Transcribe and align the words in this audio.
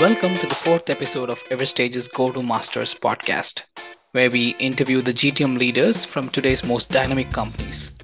Welcome 0.00 0.36
to 0.36 0.46
the 0.46 0.54
fourth 0.54 0.90
episode 0.90 1.28
of 1.28 1.42
Everstage's 1.50 2.06
Go 2.06 2.30
to 2.30 2.40
Masters 2.40 2.94
podcast, 2.94 3.64
where 4.12 4.30
we 4.30 4.50
interview 4.60 5.02
the 5.02 5.12
GTM 5.12 5.58
leaders 5.58 6.04
from 6.04 6.28
today's 6.28 6.62
most 6.62 6.92
dynamic 6.92 7.32
companies. 7.32 7.98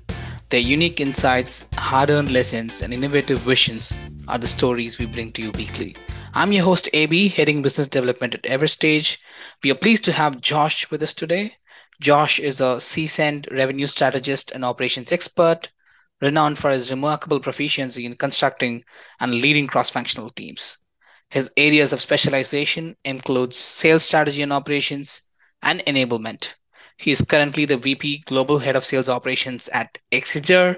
Their 0.51 0.59
unique 0.59 0.99
insights, 0.99 1.69
hard 1.75 2.11
earned 2.11 2.33
lessons, 2.33 2.83
and 2.83 2.93
innovative 2.93 3.39
visions 3.39 3.97
are 4.27 4.39
the 4.39 4.49
stories 4.49 4.99
we 4.99 5.07
bring 5.07 5.31
to 5.33 5.43
you 5.43 5.51
weekly. 5.53 5.95
I'm 6.33 6.51
your 6.51 6.65
host, 6.65 6.89
AB, 6.93 7.29
heading 7.29 7.63
business 7.63 7.87
development 7.87 8.35
at 8.35 8.43
Everstage. 8.43 9.19
We 9.63 9.71
are 9.71 9.77
pleased 9.77 10.05
to 10.07 10.13
have 10.13 10.41
Josh 10.41 10.91
with 10.91 11.01
us 11.01 11.15
today. 11.15 11.55
Josh 12.01 12.41
is 12.41 12.61
a 12.61 12.81
seasoned 12.81 13.47
revenue 13.53 13.87
strategist 13.87 14.51
and 14.51 14.65
operations 14.65 15.13
expert, 15.13 15.71
renowned 16.21 16.59
for 16.59 16.71
his 16.71 16.91
remarkable 16.91 17.39
proficiency 17.39 18.05
in 18.05 18.17
constructing 18.17 18.83
and 19.21 19.33
leading 19.33 19.69
cross 19.69 19.91
functional 19.91 20.31
teams. 20.31 20.79
His 21.35 21.51
areas 21.57 21.93
of 21.93 22.01
specialization 22.01 22.97
includes 23.05 23.57
sales 23.57 24.05
strategy 24.05 24.43
and 24.43 24.53
operations 24.53 25.29
and 25.65 25.81
enablement. 25.81 26.55
He 26.97 27.11
is 27.11 27.23
currently 27.23 27.65
the 27.65 27.77
VP 27.77 28.23
Global 28.27 28.61
Head 28.61 28.77
of 28.77 28.85
Sales 28.85 29.09
Operations 29.09 29.67
at 29.67 29.99
Exiger. 30.13 30.77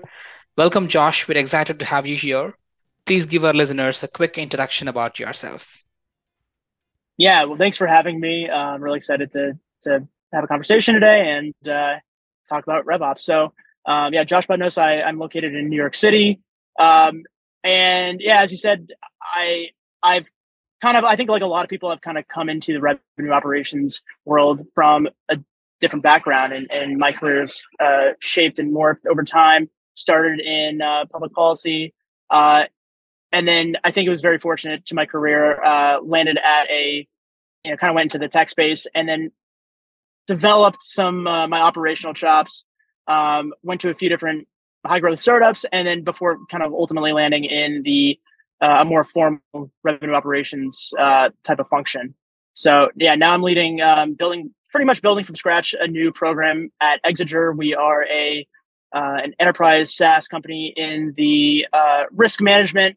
Welcome, 0.57 0.89
Josh. 0.89 1.29
We're 1.29 1.37
excited 1.37 1.79
to 1.79 1.85
have 1.85 2.07
you 2.07 2.17
here. 2.17 2.55
Please 3.05 3.27
give 3.27 3.45
our 3.45 3.53
listeners 3.53 4.03
a 4.03 4.09
quick 4.09 4.39
introduction 4.39 4.89
about 4.89 5.19
yourself. 5.19 5.85
Yeah, 7.19 7.45
well, 7.45 7.59
thanks 7.59 7.77
for 7.77 7.87
having 7.87 8.19
me. 8.19 8.49
Uh, 8.49 8.57
I'm 8.57 8.83
really 8.83 8.97
excited 8.97 9.31
to 9.33 9.59
to 9.83 10.09
have 10.33 10.45
a 10.45 10.47
conversation 10.47 10.95
today 10.95 11.37
and 11.37 11.55
uh, 11.69 11.97
talk 12.49 12.65
about 12.65 12.87
RevOps. 12.87 13.21
So, 13.21 13.53
um, 13.85 14.15
yeah, 14.15 14.25
Josh 14.25 14.47
Pudnos. 14.47 14.79
I, 14.79 15.03
I'm 15.03 15.19
located 15.19 15.55
in 15.55 15.69
New 15.69 15.77
York 15.77 15.95
City, 15.95 16.41
um, 16.79 17.25
and 17.63 18.23
yeah, 18.23 18.41
as 18.41 18.53
you 18.53 18.57
said, 18.57 18.93
I 19.21 19.69
I've 20.03 20.27
kind 20.81 20.97
of 20.97 21.05
I 21.05 21.17
think 21.17 21.31
like 21.31 21.43
a 21.43 21.47
lot 21.47 21.65
of 21.65 21.71
people 21.71 21.91
have 21.91 22.01
kind 22.01 22.19
of 22.19 22.29
come 22.29 22.49
into 22.49 22.73
the 22.73 22.81
revenue 22.81 23.33
operations 23.33 24.03
world 24.25 24.67
from 24.75 25.09
a 25.29 25.39
different 25.81 26.03
background, 26.03 26.53
and, 26.53 26.71
and 26.71 26.99
my 26.99 27.13
career's 27.13 27.63
uh, 27.81 28.13
shaped 28.21 28.59
and 28.59 28.75
morphed 28.75 29.07
over 29.11 29.23
time. 29.23 29.71
Started 29.95 30.41
in 30.41 30.83
uh, 30.83 31.07
public 31.07 31.33
policy, 31.33 31.95
uh, 32.29 32.67
and 33.33 33.49
then 33.49 33.77
I 33.83 33.91
think 33.91 34.07
it 34.07 34.11
was 34.11 34.21
very 34.21 34.39
fortunate 34.39 34.85
to 34.87 34.95
my 34.95 35.07
career. 35.07 35.63
Uh, 35.63 36.01
landed 36.03 36.37
at 36.37 36.71
a 36.71 37.09
you 37.65 37.71
know 37.71 37.79
kind 37.79 37.91
of 37.91 37.95
went 37.95 38.13
into 38.13 38.19
the 38.19 38.29
tech 38.29 38.51
space, 38.51 38.87
and 38.95 39.09
then 39.09 39.33
developed 40.27 40.83
some 40.83 41.27
uh, 41.27 41.49
my 41.49 41.61
operational 41.61 42.13
chops. 42.13 42.65
Um, 43.09 43.55
went 43.63 43.81
to 43.83 43.91
a 43.91 43.95
few 43.95 44.11
different 44.11 44.49
high 44.85 45.01
growth 45.01 45.21
startups, 45.21 45.65
and 45.73 45.89
then 45.89 46.03
before 46.03 46.39
kind 46.51 46.63
of 46.63 46.73
ultimately 46.75 47.13
landing 47.13 47.45
in 47.45 47.83
the 47.83 48.19
uh, 48.61 48.77
a 48.81 48.85
more 48.85 49.05
formal 49.05 49.71
revenue 49.83 50.15
operations 50.15 50.93
uh, 50.99 51.31
type 51.45 51.59
of 51.59 51.69
function. 51.69 52.15
So 52.55 52.91
yeah, 52.97 53.15
now 53.15 53.35
I'm 53.35 53.43
leading, 53.43 53.81
um, 53.81 54.15
building 54.15 54.55
pretty 54.71 54.87
much 54.87 55.03
building 55.03 55.25
from 55.25 55.37
scratch 55.37 55.75
a 55.79 55.87
new 55.87 56.13
program 56.13 56.71
at 56.81 57.03
Exiger. 57.03 57.57
We 57.57 57.75
are 57.75 58.05
a 58.07 58.47
uh, 58.93 59.21
an 59.23 59.35
enterprise 59.39 59.95
SaaS 59.95 60.29
company 60.29 60.73
in 60.77 61.13
the 61.17 61.67
uh, 61.73 62.05
risk 62.13 62.41
management 62.41 62.97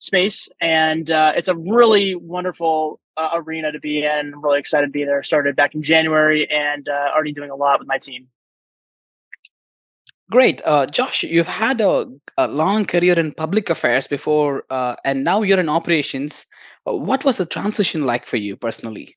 space, 0.00 0.48
and 0.60 1.10
uh, 1.10 1.32
it's 1.36 1.48
a 1.48 1.56
really 1.56 2.14
wonderful 2.14 3.00
uh, 3.16 3.30
arena 3.34 3.72
to 3.72 3.80
be 3.80 4.04
in. 4.04 4.34
I'm 4.34 4.42
really 4.42 4.58
excited 4.58 4.86
to 4.86 4.92
be 4.92 5.04
there. 5.04 5.22
Started 5.22 5.56
back 5.56 5.74
in 5.74 5.82
January, 5.82 6.50
and 6.50 6.88
already 6.88 7.32
doing 7.32 7.50
a 7.50 7.56
lot 7.56 7.78
with 7.78 7.88
my 7.88 7.98
team. 7.98 8.28
Great. 10.30 10.62
Uh, 10.64 10.86
Josh, 10.86 11.22
you've 11.22 11.46
had 11.46 11.80
a, 11.80 12.06
a, 12.38 12.48
long 12.48 12.86
career 12.86 13.18
in 13.18 13.32
public 13.32 13.68
affairs 13.68 14.06
before, 14.06 14.64
uh, 14.70 14.96
and 15.04 15.22
now 15.22 15.42
you're 15.42 15.60
in 15.60 15.68
operations. 15.68 16.46
Uh, 16.88 16.94
what 16.94 17.24
was 17.24 17.36
the 17.36 17.44
transition 17.44 18.06
like 18.06 18.26
for 18.26 18.38
you 18.38 18.56
personally? 18.56 19.16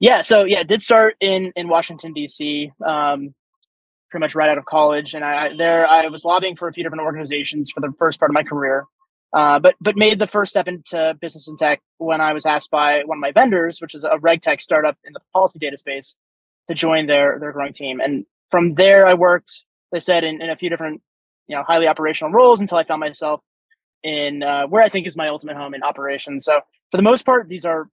Yeah, 0.00 0.20
so 0.20 0.44
yeah, 0.44 0.64
did 0.64 0.82
start 0.82 1.16
in 1.20 1.52
in 1.56 1.68
Washington 1.68 2.12
D.C. 2.12 2.70
Um, 2.84 3.34
pretty 4.10 4.22
much 4.22 4.34
right 4.34 4.50
out 4.50 4.58
of 4.58 4.66
college, 4.66 5.14
and 5.14 5.24
I 5.24 5.56
there 5.56 5.86
I 5.86 6.08
was 6.08 6.24
lobbying 6.26 6.56
for 6.56 6.68
a 6.68 6.72
few 6.72 6.84
different 6.84 7.04
organizations 7.04 7.70
for 7.70 7.80
the 7.80 7.92
first 7.98 8.18
part 8.18 8.30
of 8.30 8.34
my 8.34 8.42
career, 8.42 8.84
uh, 9.32 9.58
but 9.60 9.76
but 9.80 9.96
made 9.96 10.18
the 10.18 10.26
first 10.26 10.50
step 10.50 10.68
into 10.68 11.16
business 11.22 11.48
and 11.48 11.58
tech 11.58 11.80
when 11.96 12.20
I 12.20 12.34
was 12.34 12.44
asked 12.44 12.70
by 12.70 13.02
one 13.04 13.16
of 13.16 13.22
my 13.22 13.32
vendors, 13.32 13.80
which 13.80 13.94
is 13.94 14.04
a 14.04 14.18
reg 14.20 14.42
tech 14.42 14.60
startup 14.60 14.98
in 15.04 15.14
the 15.14 15.20
policy 15.32 15.58
data 15.58 15.78
space, 15.78 16.16
to 16.68 16.74
join 16.74 17.06
their 17.06 17.38
their 17.38 17.52
growing 17.52 17.72
team. 17.72 18.00
And 18.00 18.26
from 18.48 18.70
there, 18.70 19.06
I 19.06 19.14
worked, 19.14 19.64
they 19.92 19.98
said, 19.98 20.24
in, 20.24 20.40
in 20.42 20.50
a 20.50 20.56
few 20.56 20.70
different, 20.70 21.02
you 21.48 21.56
know, 21.56 21.62
highly 21.62 21.88
operational 21.88 22.32
roles 22.32 22.60
until 22.60 22.78
I 22.78 22.84
found 22.84 23.00
myself 23.00 23.40
in 24.02 24.42
uh, 24.42 24.66
where 24.66 24.82
I 24.82 24.88
think 24.88 25.06
is 25.06 25.16
my 25.16 25.28
ultimate 25.28 25.56
home 25.56 25.74
in 25.74 25.82
operations. 25.82 26.44
So 26.44 26.60
for 26.90 26.96
the 26.96 27.02
most 27.02 27.24
part, 27.24 27.48
these 27.48 27.64
are 27.64 27.88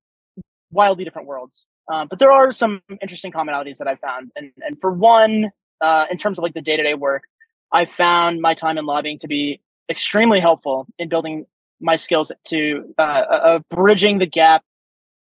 wildly 0.71 1.03
different 1.03 1.27
worlds. 1.27 1.65
Um, 1.91 2.07
but 2.07 2.19
there 2.19 2.31
are 2.31 2.51
some 2.51 2.81
interesting 3.01 3.31
commonalities 3.31 3.77
that 3.77 3.87
I 3.87 3.95
found. 3.95 4.31
And, 4.35 4.51
and 4.65 4.79
for 4.79 4.91
one, 4.91 5.51
uh, 5.81 6.05
in 6.11 6.17
terms 6.17 6.37
of 6.37 6.43
like 6.43 6.53
the 6.53 6.61
day 6.61 6.77
to 6.77 6.83
day 6.83 6.93
work, 6.93 7.23
I 7.71 7.85
found 7.85 8.41
my 8.41 8.53
time 8.53 8.77
in 8.77 8.85
lobbying 8.85 9.19
to 9.19 9.27
be 9.27 9.61
extremely 9.89 10.39
helpful 10.39 10.87
in 10.99 11.09
building 11.09 11.45
my 11.79 11.95
skills 11.95 12.31
to 12.45 12.93
uh, 12.97 13.01
uh, 13.01 13.59
bridging 13.69 14.19
the 14.19 14.25
gap 14.25 14.63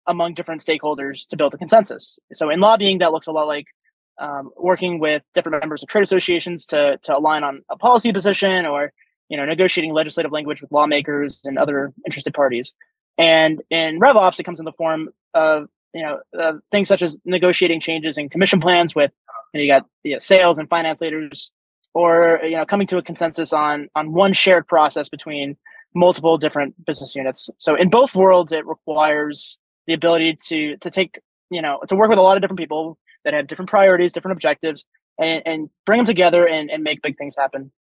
among 0.06 0.34
different 0.34 0.65
stakeholders 0.65 1.27
to 1.28 1.37
build 1.37 1.55
a 1.55 1.59
consensus. 1.59 2.19
So 2.33 2.50
in 2.50 2.60
lobbying, 2.60 2.99
that 2.99 3.12
looks 3.12 3.27
a 3.27 3.31
lot 3.33 3.47
like 3.47 3.66
um, 4.19 4.51
working 4.56 4.99
with 4.99 5.23
different 5.34 5.61
members 5.61 5.83
of 5.83 5.89
trade 5.89 6.03
associations 6.03 6.67
to 6.67 6.99
to 7.03 7.17
align 7.17 7.45
on 7.45 7.62
a 7.71 7.77
policy 7.77 8.12
position 8.12 8.67
or 8.67 8.93
you 9.29 9.37
know 9.37 9.45
negotiating 9.45 9.93
legislative 9.93 10.33
language 10.33 10.61
with 10.61 10.73
lawmakers 10.73 11.41
and 11.45 11.59
other 11.59 11.93
interested 12.06 12.34
parties. 12.34 12.75
And 13.17 13.62
in 13.71 13.99
revops 14.01 14.39
it 14.39 14.45
comes 14.45 14.59
in 14.59 14.65
the 14.65 14.73
form 14.73 15.09
of 15.34 15.69
you 15.95 16.03
know 16.03 16.21
uh, 16.39 16.55
things 16.73 16.89
such 16.89 17.03
as 17.03 17.19
negotiating 17.25 17.81
changes 17.81 18.19
in 18.19 18.28
commission 18.28 18.61
plans 18.61 18.95
with 18.95 19.12
you, 19.55 19.59
know, 19.59 19.62
you 19.62 19.69
got 19.69 19.87
you 20.05 20.12
know, 20.12 20.19
sales 20.19 20.59
and 20.59 20.69
finance 20.69 21.01
leaders 21.01 21.53
or 21.95 22.41
you 22.43 22.57
know 22.57 22.67
coming 22.67 22.87
to 22.87 22.99
a 22.99 23.03
consensus 23.03 23.53
on 23.53 23.89
on 23.95 24.12
one 24.12 24.33
shared 24.33 24.67
process 24.67 25.09
between 25.09 25.57
multiple 25.95 26.37
different 26.37 26.75
business 26.84 27.17
units. 27.17 27.49
So 27.59 27.75
in 27.75 27.89
both 27.89 28.15
worlds 28.15 28.53
it 28.53 28.67
requires 28.67 29.59
the 29.87 29.95
ability 29.95 30.39
to 30.49 30.77
to 30.78 30.91
take 30.91 31.19
you 31.51 31.62
know 31.62 31.81
to 31.89 31.97
work 31.97 32.11
with 32.11 32.19
a 32.19 32.23
lot 32.23 32.37
of 32.37 32.43
different 32.43 32.59
people 32.59 32.99
that 33.28 33.34
have 33.34 33.47
different 33.47 33.69
priorities, 33.69 34.15
different 34.15 34.33
objectives, 34.33 34.87
and, 35.19 35.43
and 35.44 35.71
bring 35.84 35.99
them 35.99 36.06
together 36.06 36.49
and, 36.49 36.71
and 36.71 36.83
make 36.83 37.03
big 37.03 37.19
things 37.19 37.37
happen. 37.37 37.71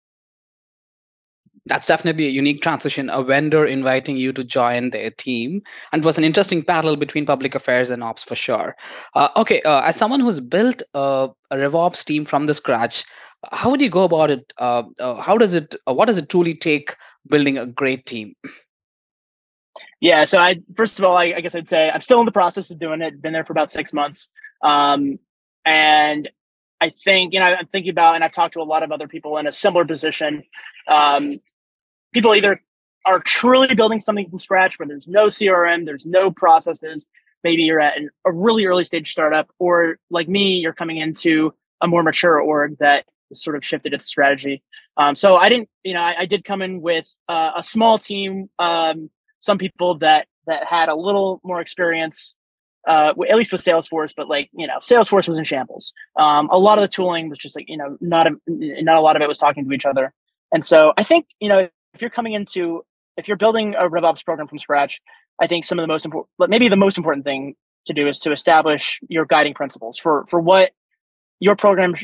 That's 1.64 1.86
definitely 1.86 2.26
a 2.26 2.30
unique 2.30 2.60
transition. 2.60 3.08
A 3.10 3.22
vendor 3.22 3.64
inviting 3.64 4.16
you 4.16 4.32
to 4.34 4.44
join 4.44 4.90
their 4.90 5.10
team, 5.10 5.62
and 5.92 6.02
it 6.02 6.06
was 6.06 6.18
an 6.18 6.24
interesting 6.24 6.62
parallel 6.62 6.96
between 6.96 7.26
public 7.26 7.54
affairs 7.54 7.90
and 7.90 8.02
ops 8.02 8.24
for 8.24 8.34
sure. 8.34 8.76
Uh, 9.14 9.28
okay, 9.36 9.60
uh, 9.62 9.80
as 9.80 9.96
someone 9.96 10.20
who's 10.20 10.40
built 10.40 10.82
a, 10.94 11.28
a 11.50 11.56
RevOps 11.56 12.04
team 12.04 12.24
from 12.24 12.46
the 12.46 12.54
scratch, 12.54 13.04
how 13.52 13.70
would 13.70 13.80
you 13.80 13.90
go 13.90 14.04
about 14.04 14.30
it? 14.30 14.52
Uh, 14.58 14.82
uh 14.98 15.20
how 15.20 15.36
does 15.36 15.54
it? 15.54 15.74
Uh, 15.86 15.94
what 15.94 16.06
does 16.06 16.18
it 16.18 16.28
truly 16.28 16.54
take 16.54 16.96
building 17.28 17.58
a 17.58 17.66
great 17.66 18.06
team? 18.06 18.34
Yeah, 20.00 20.24
so 20.24 20.38
I 20.38 20.60
first 20.74 20.98
of 20.98 21.04
all, 21.04 21.16
I, 21.16 21.34
I, 21.36 21.40
guess 21.40 21.54
I'd 21.54 21.68
say 21.68 21.90
I'm 21.90 22.00
still 22.00 22.20
in 22.20 22.26
the 22.26 22.32
process 22.32 22.70
of 22.70 22.78
doing 22.78 23.02
it. 23.02 23.20
Been 23.20 23.32
there 23.32 23.44
for 23.44 23.52
about 23.52 23.70
six 23.70 23.92
months. 23.92 24.28
Um, 24.62 25.18
and 25.68 26.30
I 26.80 26.88
think, 26.88 27.34
you 27.34 27.40
know, 27.40 27.46
I'm 27.46 27.66
thinking 27.66 27.90
about, 27.90 28.14
and 28.14 28.24
I've 28.24 28.32
talked 28.32 28.54
to 28.54 28.60
a 28.60 28.62
lot 28.62 28.82
of 28.82 28.90
other 28.90 29.06
people 29.06 29.36
in 29.36 29.46
a 29.46 29.52
similar 29.52 29.84
position. 29.84 30.42
Um, 30.88 31.40
people 32.14 32.34
either 32.34 32.62
are 33.04 33.20
truly 33.20 33.74
building 33.74 34.00
something 34.00 34.30
from 34.30 34.38
scratch 34.38 34.78
where 34.78 34.88
there's 34.88 35.06
no 35.06 35.26
CRM, 35.26 35.84
there's 35.84 36.06
no 36.06 36.30
processes. 36.30 37.06
Maybe 37.44 37.64
you're 37.64 37.80
at 37.80 37.98
an, 37.98 38.08
a 38.24 38.32
really 38.32 38.64
early 38.64 38.84
stage 38.84 39.12
startup, 39.12 39.50
or 39.58 39.98
like 40.08 40.26
me, 40.26 40.58
you're 40.58 40.72
coming 40.72 40.96
into 40.96 41.52
a 41.82 41.86
more 41.86 42.02
mature 42.02 42.40
org 42.40 42.78
that 42.78 43.04
sort 43.34 43.54
of 43.54 43.62
shifted 43.62 43.92
its 43.92 44.06
strategy. 44.06 44.62
Um, 44.96 45.14
so 45.14 45.36
I 45.36 45.50
didn't, 45.50 45.68
you 45.84 45.92
know, 45.92 46.00
I, 46.00 46.20
I 46.20 46.26
did 46.26 46.44
come 46.44 46.62
in 46.62 46.80
with 46.80 47.08
uh, 47.28 47.52
a 47.56 47.62
small 47.62 47.98
team, 47.98 48.48
um, 48.58 49.10
some 49.38 49.58
people 49.58 49.98
that 49.98 50.28
that 50.46 50.64
had 50.64 50.88
a 50.88 50.96
little 50.96 51.42
more 51.44 51.60
experience 51.60 52.34
uh, 52.88 53.12
at 53.28 53.36
least 53.36 53.52
with 53.52 53.60
Salesforce, 53.60 54.14
but 54.16 54.28
like 54.28 54.48
you 54.52 54.66
know, 54.66 54.78
Salesforce 54.78 55.28
was 55.28 55.38
in 55.38 55.44
shambles. 55.44 55.92
Um, 56.16 56.48
a 56.50 56.58
lot 56.58 56.78
of 56.78 56.82
the 56.82 56.88
tooling 56.88 57.28
was 57.28 57.38
just 57.38 57.54
like 57.54 57.66
you 57.68 57.76
know, 57.76 57.98
not 58.00 58.26
a, 58.26 58.32
not 58.46 58.96
a 58.96 59.00
lot 59.00 59.14
of 59.14 59.22
it 59.22 59.28
was 59.28 59.38
talking 59.38 59.68
to 59.68 59.72
each 59.72 59.84
other. 59.84 60.12
And 60.52 60.64
so 60.64 60.94
I 60.96 61.02
think 61.02 61.26
you 61.38 61.50
know, 61.50 61.68
if 61.92 62.00
you're 62.00 62.10
coming 62.10 62.32
into 62.32 62.82
if 63.18 63.28
you're 63.28 63.36
building 63.36 63.74
a 63.74 63.82
RevOps 63.82 64.24
program 64.24 64.48
from 64.48 64.58
scratch, 64.58 65.00
I 65.38 65.46
think 65.46 65.66
some 65.66 65.78
of 65.78 65.82
the 65.82 65.88
most 65.88 66.06
important, 66.06 66.30
maybe 66.48 66.68
the 66.68 66.76
most 66.76 66.96
important 66.96 67.26
thing 67.26 67.54
to 67.84 67.92
do 67.92 68.08
is 68.08 68.18
to 68.20 68.32
establish 68.32 69.00
your 69.08 69.26
guiding 69.26 69.52
principles 69.52 69.98
for 69.98 70.24
for 70.28 70.40
what 70.40 70.72
your 71.40 71.56
program 71.56 71.94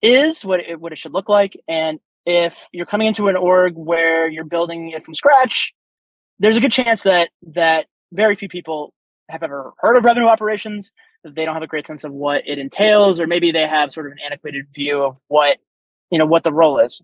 is, 0.00 0.44
what 0.44 0.60
it, 0.60 0.80
what 0.80 0.92
it 0.92 0.98
should 0.98 1.12
look 1.12 1.28
like, 1.28 1.56
and 1.68 2.00
if 2.24 2.56
you're 2.72 2.86
coming 2.86 3.06
into 3.06 3.28
an 3.28 3.36
org 3.36 3.74
where 3.76 4.28
you're 4.30 4.44
building 4.44 4.90
it 4.90 5.02
from 5.02 5.14
scratch, 5.14 5.74
there's 6.38 6.56
a 6.56 6.60
good 6.60 6.72
chance 6.72 7.02
that 7.02 7.28
that 7.42 7.86
very 8.12 8.34
few 8.34 8.48
people 8.48 8.94
have 9.32 9.42
ever 9.42 9.72
heard 9.78 9.96
of 9.96 10.04
revenue 10.04 10.28
operations. 10.28 10.92
They 11.24 11.44
don't 11.44 11.54
have 11.54 11.62
a 11.62 11.68
great 11.68 11.86
sense 11.86 12.04
of 12.04 12.12
what 12.12 12.42
it 12.46 12.58
entails, 12.58 13.20
or 13.20 13.26
maybe 13.26 13.50
they 13.50 13.66
have 13.66 13.92
sort 13.92 14.06
of 14.06 14.12
an 14.12 14.18
antiquated 14.24 14.66
view 14.74 15.02
of 15.02 15.18
what 15.28 15.58
you 16.10 16.18
know 16.18 16.26
what 16.26 16.44
the 16.44 16.52
role 16.52 16.78
is. 16.78 17.00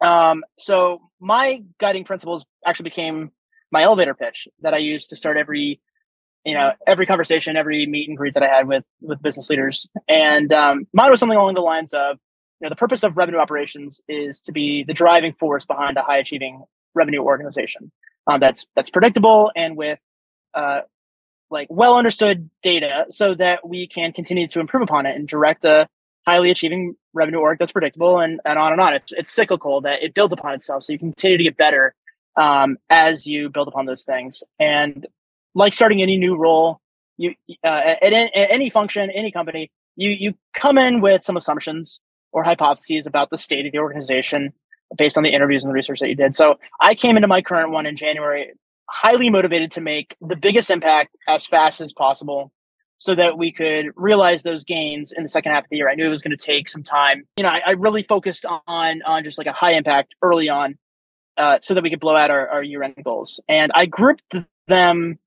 Um, 0.00 0.44
so 0.58 1.00
my 1.20 1.62
guiding 1.78 2.04
principles 2.04 2.44
actually 2.66 2.84
became 2.84 3.30
my 3.70 3.82
elevator 3.82 4.14
pitch 4.14 4.48
that 4.60 4.74
I 4.74 4.78
use 4.78 5.06
to 5.08 5.16
start 5.16 5.36
every 5.36 5.80
you 6.44 6.54
know 6.54 6.72
every 6.86 7.06
conversation 7.06 7.56
every 7.56 7.86
meet 7.86 8.08
and 8.08 8.16
greet 8.16 8.34
that 8.34 8.42
i 8.42 8.48
had 8.48 8.66
with 8.66 8.84
with 9.00 9.22
business 9.22 9.48
leaders 9.48 9.86
and 10.08 10.52
um, 10.52 10.86
mine 10.92 11.10
was 11.10 11.20
something 11.20 11.38
along 11.38 11.54
the 11.54 11.60
lines 11.60 11.94
of 11.94 12.18
you 12.60 12.66
know 12.66 12.68
the 12.68 12.76
purpose 12.76 13.02
of 13.02 13.16
revenue 13.16 13.38
operations 13.38 14.00
is 14.08 14.40
to 14.40 14.52
be 14.52 14.84
the 14.84 14.94
driving 14.94 15.32
force 15.32 15.64
behind 15.64 15.96
a 15.96 16.02
high 16.02 16.18
achieving 16.18 16.62
revenue 16.94 17.20
organization 17.20 17.90
um, 18.26 18.40
that's 18.40 18.66
that's 18.74 18.90
predictable 18.90 19.52
and 19.56 19.76
with 19.76 19.98
uh, 20.54 20.82
like 21.52 21.68
well 21.70 21.96
understood 21.96 22.50
data 22.62 23.06
so 23.10 23.34
that 23.34 23.68
we 23.68 23.86
can 23.86 24.12
continue 24.12 24.48
to 24.48 24.58
improve 24.58 24.82
upon 24.82 25.06
it 25.06 25.14
and 25.14 25.28
direct 25.28 25.64
a 25.64 25.88
highly 26.26 26.50
achieving 26.50 26.96
revenue 27.12 27.38
org 27.38 27.58
that's 27.58 27.72
predictable 27.72 28.18
and, 28.18 28.40
and 28.44 28.58
on 28.58 28.72
and 28.72 28.80
on 28.80 28.94
it's, 28.94 29.12
it's 29.12 29.30
cyclical 29.30 29.80
that 29.80 30.02
it 30.02 30.14
builds 30.14 30.32
upon 30.32 30.54
itself 30.54 30.82
so 30.82 30.92
you 30.92 30.98
continue 30.98 31.38
to 31.38 31.44
get 31.44 31.56
better 31.56 31.94
um, 32.36 32.78
as 32.90 33.26
you 33.26 33.50
build 33.50 33.68
upon 33.68 33.86
those 33.86 34.04
things 34.04 34.42
and 34.58 35.06
like 35.54 35.74
starting 35.74 36.02
any 36.02 36.18
new 36.18 36.36
role, 36.36 36.80
you 37.16 37.34
uh, 37.64 37.96
at, 38.02 38.12
at, 38.12 38.30
any 38.34 38.70
function, 38.70 39.10
any 39.10 39.30
company, 39.30 39.70
you 39.96 40.10
you 40.10 40.34
come 40.54 40.78
in 40.78 41.00
with 41.00 41.22
some 41.22 41.36
assumptions 41.36 42.00
or 42.32 42.42
hypotheses 42.42 43.06
about 43.06 43.30
the 43.30 43.38
state 43.38 43.66
of 43.66 43.72
the 43.72 43.78
organization 43.78 44.52
based 44.96 45.16
on 45.16 45.22
the 45.22 45.30
interviews 45.30 45.64
and 45.64 45.70
the 45.70 45.74
research 45.74 46.00
that 46.00 46.08
you 46.08 46.14
did. 46.14 46.34
So 46.34 46.58
I 46.80 46.94
came 46.94 47.16
into 47.16 47.28
my 47.28 47.42
current 47.42 47.70
one 47.70 47.86
in 47.86 47.96
January, 47.96 48.52
highly 48.92 49.30
motivated 49.30 49.70
to 49.72 49.80
make 49.80 50.16
the 50.20 50.36
biggest 50.36 50.70
impact 50.70 51.16
as 51.26 51.46
fast 51.46 51.80
as 51.80 51.94
possible 51.94 52.52
so 52.98 53.14
that 53.14 53.38
we 53.38 53.50
could 53.50 53.86
realize 53.96 54.42
those 54.42 54.64
gains 54.64 55.12
in 55.12 55.22
the 55.22 55.28
second 55.28 55.50
half 55.50 55.64
of 55.64 55.70
the 55.70 55.78
year. 55.78 55.88
I 55.88 55.94
knew 55.94 56.04
it 56.04 56.10
was 56.10 56.20
going 56.20 56.36
to 56.36 56.44
take 56.44 56.68
some 56.68 56.82
time. 56.82 57.24
You 57.38 57.42
know, 57.42 57.48
I, 57.48 57.62
I, 57.66 57.70
really 57.72 58.02
focused 58.02 58.44
on 58.66 59.02
on 59.02 59.24
just 59.24 59.38
like 59.38 59.46
a 59.46 59.52
high 59.52 59.72
impact 59.72 60.14
early 60.20 60.50
on, 60.50 60.76
uh, 61.38 61.58
so 61.62 61.72
that 61.74 61.82
we 61.82 61.88
could 61.88 62.00
blow 62.00 62.14
out 62.14 62.30
our, 62.30 62.46
our 62.48 62.62
year 62.62 62.82
end 62.82 62.94
goals. 63.02 63.40
And 63.48 63.72
I 63.74 63.86
grouped 63.86 64.34
them 64.68 65.18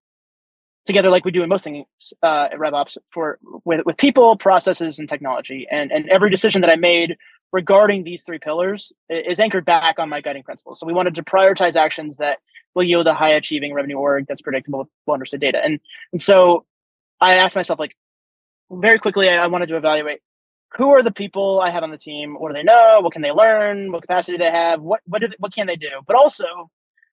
together 0.85 1.09
like 1.09 1.25
we 1.25 1.31
do 1.31 1.41
in 1.41 1.49
most 1.49 1.63
things 1.63 1.85
uh, 2.21 2.49
at 2.51 2.59
RevOps 2.59 2.97
for 3.09 3.39
with, 3.65 3.83
with 3.83 3.97
people, 3.97 4.37
processes, 4.37 4.99
and 4.99 5.09
technology. 5.09 5.67
And 5.71 5.91
and 5.91 6.07
every 6.09 6.29
decision 6.29 6.61
that 6.61 6.69
I 6.69 6.75
made 6.75 7.17
regarding 7.51 8.03
these 8.03 8.21
three 8.21 8.39
pillars 8.39 8.93
is 9.09 9.39
anchored 9.39 9.65
back 9.65 9.97
on 9.97 10.07
my 10.07 10.21
guiding 10.21 10.43
principles. 10.43 10.79
So 10.79 10.85
we 10.85 10.93
wanted 10.93 11.15
to 11.15 11.23
prioritize 11.23 11.75
actions 11.75 12.17
that 12.17 12.39
will 12.75 12.83
yield 12.83 13.07
a 13.07 13.13
high 13.13 13.31
achieving 13.31 13.73
revenue 13.73 13.97
org 13.97 14.25
that's 14.27 14.41
predictable 14.41 14.79
with 14.79 14.87
well 15.05 15.15
understood 15.15 15.41
data. 15.41 15.63
And 15.63 15.79
and 16.11 16.21
so 16.21 16.65
I 17.19 17.35
asked 17.35 17.55
myself 17.55 17.79
like 17.79 17.95
very 18.71 18.99
quickly 18.99 19.29
I 19.29 19.47
wanted 19.47 19.69
to 19.69 19.77
evaluate 19.77 20.19
who 20.75 20.89
are 20.91 21.01
the 21.01 21.11
people 21.11 21.61
I 21.61 21.69
have 21.69 21.83
on 21.83 21.91
the 21.91 21.97
team? 21.97 22.35
What 22.35 22.49
do 22.49 22.55
they 22.55 22.63
know? 22.63 22.99
What 23.01 23.13
can 23.13 23.21
they 23.21 23.31
learn? 23.31 23.91
What 23.91 24.01
capacity 24.01 24.37
do 24.37 24.43
they 24.43 24.51
have? 24.51 24.81
What 24.81 25.01
what 25.05 25.21
do 25.21 25.29
they, 25.29 25.35
what 25.39 25.53
can 25.53 25.67
they 25.67 25.77
do? 25.77 26.01
But 26.05 26.15
also, 26.17 26.69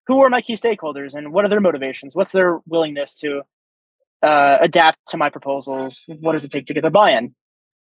who 0.09 0.21
are 0.23 0.29
my 0.29 0.41
key 0.41 0.57
stakeholders 0.57 1.15
and 1.15 1.33
what 1.33 1.45
are 1.45 1.49
their 1.49 1.61
motivations? 1.61 2.17
What's 2.17 2.33
their 2.33 2.59
willingness 2.67 3.15
to 3.21 3.43
uh, 4.23 4.59
adapt 4.61 4.99
to 5.09 5.17
my 5.17 5.29
proposals. 5.29 6.05
What 6.07 6.33
does 6.33 6.45
it 6.45 6.53
take 6.53 6.67
to 6.67 6.75
get 6.75 6.83
their 6.83 6.91
buy-in? 6.91 7.35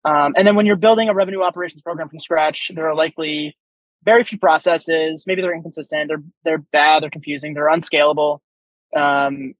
Um, 0.04 0.34
and 0.36 0.46
then 0.46 0.56
when 0.56 0.66
you're 0.66 0.76
building 0.76 1.08
a 1.08 1.14
revenue 1.14 1.42
operations 1.42 1.82
program 1.82 2.08
from 2.08 2.20
scratch, 2.20 2.70
there 2.74 2.88
are 2.88 2.94
likely 2.94 3.56
very 4.06 4.24
few 4.24 4.38
processes. 4.38 5.24
Maybe 5.26 5.42
they're 5.42 5.54
inconsistent. 5.54 6.08
They're 6.08 6.22
they're 6.44 6.58
bad. 6.58 7.02
They're 7.02 7.10
confusing. 7.10 7.52
They're 7.52 7.68
unscalable, 7.68 8.40
um, 8.94 9.54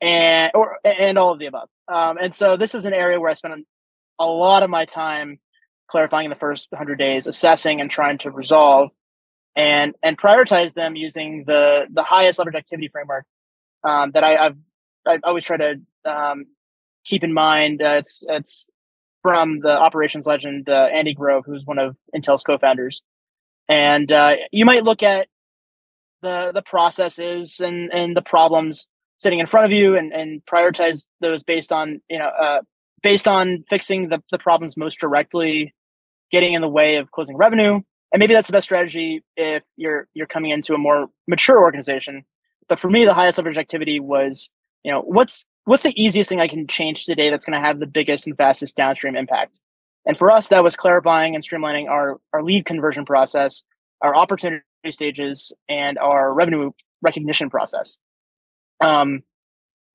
and 0.00 0.50
or 0.54 0.78
and 0.84 1.18
all 1.18 1.32
of 1.32 1.38
the 1.38 1.46
above. 1.46 1.68
Um, 1.86 2.18
and 2.20 2.34
so 2.34 2.56
this 2.56 2.74
is 2.74 2.86
an 2.86 2.94
area 2.94 3.20
where 3.20 3.30
I 3.30 3.34
spend 3.34 3.64
a 4.18 4.26
lot 4.26 4.62
of 4.62 4.70
my 4.70 4.86
time 4.86 5.38
clarifying 5.88 6.24
in 6.24 6.30
the 6.30 6.36
first 6.36 6.66
100 6.70 6.98
days, 6.98 7.28
assessing 7.28 7.80
and 7.80 7.88
trying 7.90 8.18
to 8.18 8.30
resolve, 8.30 8.90
and 9.54 9.94
and 10.02 10.18
prioritize 10.18 10.74
them 10.74 10.96
using 10.96 11.44
the 11.46 11.86
the 11.92 12.02
highest 12.02 12.38
leverage 12.38 12.56
activity 12.56 12.88
framework 12.88 13.26
um, 13.84 14.10
that 14.12 14.24
I, 14.24 14.44
have 14.44 14.56
I 15.06 15.18
always 15.22 15.44
try 15.44 15.58
to 15.58 15.80
um, 16.04 16.46
keep 17.04 17.22
in 17.22 17.32
mind. 17.32 17.82
Uh, 17.82 17.96
it's 17.98 18.24
it's 18.26 18.68
from 19.22 19.60
the 19.60 19.76
operations 19.78 20.26
legend 20.26 20.68
uh, 20.68 20.88
Andy 20.92 21.12
Grove, 21.12 21.44
who's 21.46 21.66
one 21.66 21.78
of 21.78 21.96
Intel's 22.14 22.42
co-founders, 22.42 23.02
and 23.68 24.10
uh, 24.12 24.36
you 24.52 24.64
might 24.64 24.84
look 24.84 25.02
at 25.02 25.28
the 26.22 26.52
the 26.54 26.62
processes 26.62 27.60
and 27.60 27.92
and 27.92 28.16
the 28.16 28.22
problems 28.22 28.88
sitting 29.18 29.38
in 29.38 29.46
front 29.46 29.66
of 29.66 29.72
you 29.72 29.96
and 29.96 30.12
and 30.12 30.44
prioritize 30.46 31.08
those 31.20 31.42
based 31.42 31.72
on 31.72 32.00
you 32.08 32.18
know 32.18 32.28
uh, 32.28 32.60
based 33.02 33.28
on 33.28 33.64
fixing 33.68 34.08
the, 34.08 34.22
the 34.30 34.38
problems 34.38 34.76
most 34.76 34.98
directly 34.98 35.74
getting 36.30 36.54
in 36.54 36.62
the 36.62 36.68
way 36.68 36.96
of 36.96 37.10
closing 37.10 37.36
revenue. 37.36 37.80
And 38.12 38.20
maybe 38.20 38.34
that's 38.34 38.48
the 38.48 38.52
best 38.52 38.64
strategy 38.64 39.22
if 39.36 39.62
you're 39.76 40.08
you're 40.14 40.26
coming 40.26 40.50
into 40.50 40.74
a 40.74 40.78
more 40.78 41.08
mature 41.26 41.60
organization. 41.60 42.24
But 42.68 42.80
for 42.80 42.90
me 42.90 43.04
the 43.04 43.14
highest 43.14 43.38
leverage 43.38 43.58
activity 43.58 44.00
was 44.00 44.50
you 44.86 44.92
know 44.92 45.02
what's 45.02 45.44
what's 45.64 45.82
the 45.82 46.00
easiest 46.02 46.28
thing 46.28 46.40
i 46.40 46.46
can 46.46 46.66
change 46.66 47.04
today 47.04 47.28
that's 47.28 47.44
going 47.44 47.60
to 47.60 47.66
have 47.66 47.80
the 47.80 47.86
biggest 47.86 48.26
and 48.26 48.36
fastest 48.36 48.76
downstream 48.76 49.16
impact 49.16 49.58
and 50.06 50.16
for 50.16 50.30
us 50.30 50.48
that 50.48 50.62
was 50.62 50.76
clarifying 50.76 51.34
and 51.34 51.44
streamlining 51.44 51.88
our 51.88 52.18
our 52.32 52.42
lead 52.42 52.64
conversion 52.64 53.04
process 53.04 53.64
our 54.02 54.14
opportunity 54.14 54.62
stages 54.90 55.52
and 55.68 55.98
our 55.98 56.32
revenue 56.32 56.70
recognition 57.02 57.50
process 57.50 57.98
um 58.80 59.22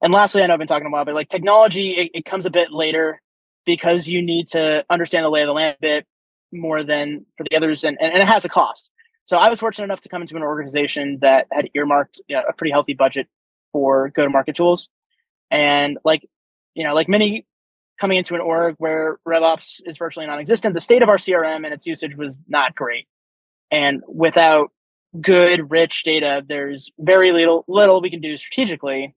and 0.01 0.13
lastly 0.13 0.43
i 0.43 0.47
know 0.47 0.53
i've 0.53 0.59
been 0.59 0.67
talking 0.67 0.87
a 0.87 0.89
while 0.89 1.05
but 1.05 1.15
like 1.15 1.29
technology 1.29 1.91
it, 1.91 2.11
it 2.13 2.25
comes 2.25 2.45
a 2.45 2.51
bit 2.51 2.71
later 2.71 3.21
because 3.65 4.07
you 4.07 4.21
need 4.21 4.47
to 4.47 4.83
understand 4.89 5.23
the 5.23 5.29
lay 5.29 5.41
of 5.41 5.47
the 5.47 5.53
land 5.53 5.75
a 5.77 5.81
bit 5.81 6.05
more 6.51 6.83
than 6.83 7.25
for 7.37 7.45
the 7.49 7.55
others 7.55 7.83
and, 7.83 7.97
and, 8.01 8.13
it 8.13 8.27
has 8.27 8.43
a 8.43 8.49
cost 8.49 8.91
so 9.23 9.37
i 9.37 9.49
was 9.49 9.59
fortunate 9.59 9.85
enough 9.85 10.01
to 10.01 10.09
come 10.09 10.21
into 10.21 10.35
an 10.35 10.43
organization 10.43 11.17
that 11.21 11.47
had 11.51 11.69
earmarked 11.73 12.19
you 12.27 12.35
know, 12.35 12.43
a 12.47 12.53
pretty 12.53 12.71
healthy 12.71 12.93
budget 12.93 13.27
for 13.71 14.09
go 14.09 14.23
to 14.23 14.29
market 14.29 14.55
tools. 14.55 14.89
And 15.49 15.97
like, 16.03 16.25
you 16.75 16.83
know, 16.83 16.93
like 16.93 17.09
many 17.09 17.45
coming 18.01 18.17
into 18.17 18.33
an 18.33 18.41
org 18.41 18.73
where 18.79 19.19
RevOps 19.27 19.79
is 19.85 19.99
virtually 19.99 20.25
non 20.25 20.39
existent, 20.39 20.73
the 20.73 20.81
state 20.81 21.03
of 21.03 21.07
our 21.07 21.17
CRM 21.17 21.63
and 21.63 21.71
its 21.73 21.85
usage 21.85 22.15
was 22.17 22.41
not 22.47 22.75
great. 22.75 23.07
And 23.69 24.01
without 24.07 24.71
good, 25.21 25.69
rich 25.69 26.03
data, 26.03 26.43
there's 26.45 26.91
very 26.97 27.31
little 27.31 27.63
little 27.67 28.01
we 28.01 28.09
can 28.09 28.19
do 28.19 28.35
strategically. 28.37 29.13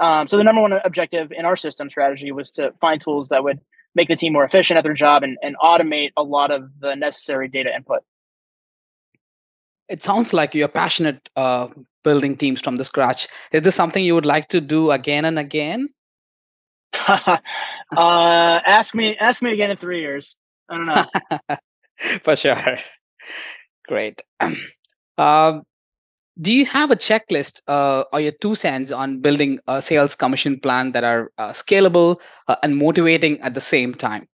Um, 0.00 0.26
so 0.26 0.38
the 0.38 0.44
number 0.44 0.62
one 0.62 0.72
objective 0.72 1.30
in 1.30 1.44
our 1.44 1.56
system 1.56 1.90
strategy 1.90 2.32
was 2.32 2.50
to 2.52 2.72
find 2.80 3.00
tools 3.00 3.28
that 3.28 3.44
would 3.44 3.60
make 3.94 4.08
the 4.08 4.16
team 4.16 4.32
more 4.32 4.44
efficient 4.44 4.78
at 4.78 4.84
their 4.84 4.94
job 4.94 5.22
and, 5.22 5.36
and 5.42 5.54
automate 5.62 6.12
a 6.16 6.22
lot 6.22 6.50
of 6.50 6.70
the 6.80 6.94
necessary 6.94 7.48
data 7.48 7.74
input. 7.74 8.02
It 9.88 10.02
sounds 10.02 10.32
like 10.32 10.54
you're 10.54 10.68
passionate 10.68 11.28
uh, 11.36 11.68
building 12.02 12.36
teams 12.36 12.60
from 12.60 12.76
the 12.76 12.84
scratch. 12.84 13.28
Is 13.52 13.62
this 13.62 13.74
something 13.74 14.04
you 14.04 14.14
would 14.14 14.26
like 14.26 14.48
to 14.48 14.60
do 14.60 14.90
again 14.90 15.24
and 15.24 15.38
again? 15.38 15.88
uh, 17.08 17.38
ask 17.96 18.94
me. 18.94 19.16
Ask 19.16 19.42
me 19.42 19.52
again 19.52 19.70
in 19.70 19.76
three 19.76 20.00
years. 20.00 20.36
I 20.68 20.76
don't 20.76 20.86
know. 20.86 21.58
For 22.22 22.36
sure. 22.36 22.76
Great. 23.86 24.22
Um, 25.18 25.62
do 26.40 26.52
you 26.52 26.66
have 26.66 26.90
a 26.90 26.96
checklist 26.96 27.62
uh, 27.66 28.04
or 28.12 28.20
your 28.20 28.32
two 28.32 28.54
cents 28.54 28.92
on 28.92 29.20
building 29.20 29.58
a 29.66 29.80
sales 29.80 30.14
commission 30.14 30.60
plan 30.60 30.92
that 30.92 31.04
are 31.04 31.32
uh, 31.38 31.52
scalable 31.52 32.16
uh, 32.48 32.56
and 32.62 32.76
motivating 32.76 33.40
at 33.40 33.54
the 33.54 33.60
same 33.60 33.94
time? 33.94 34.28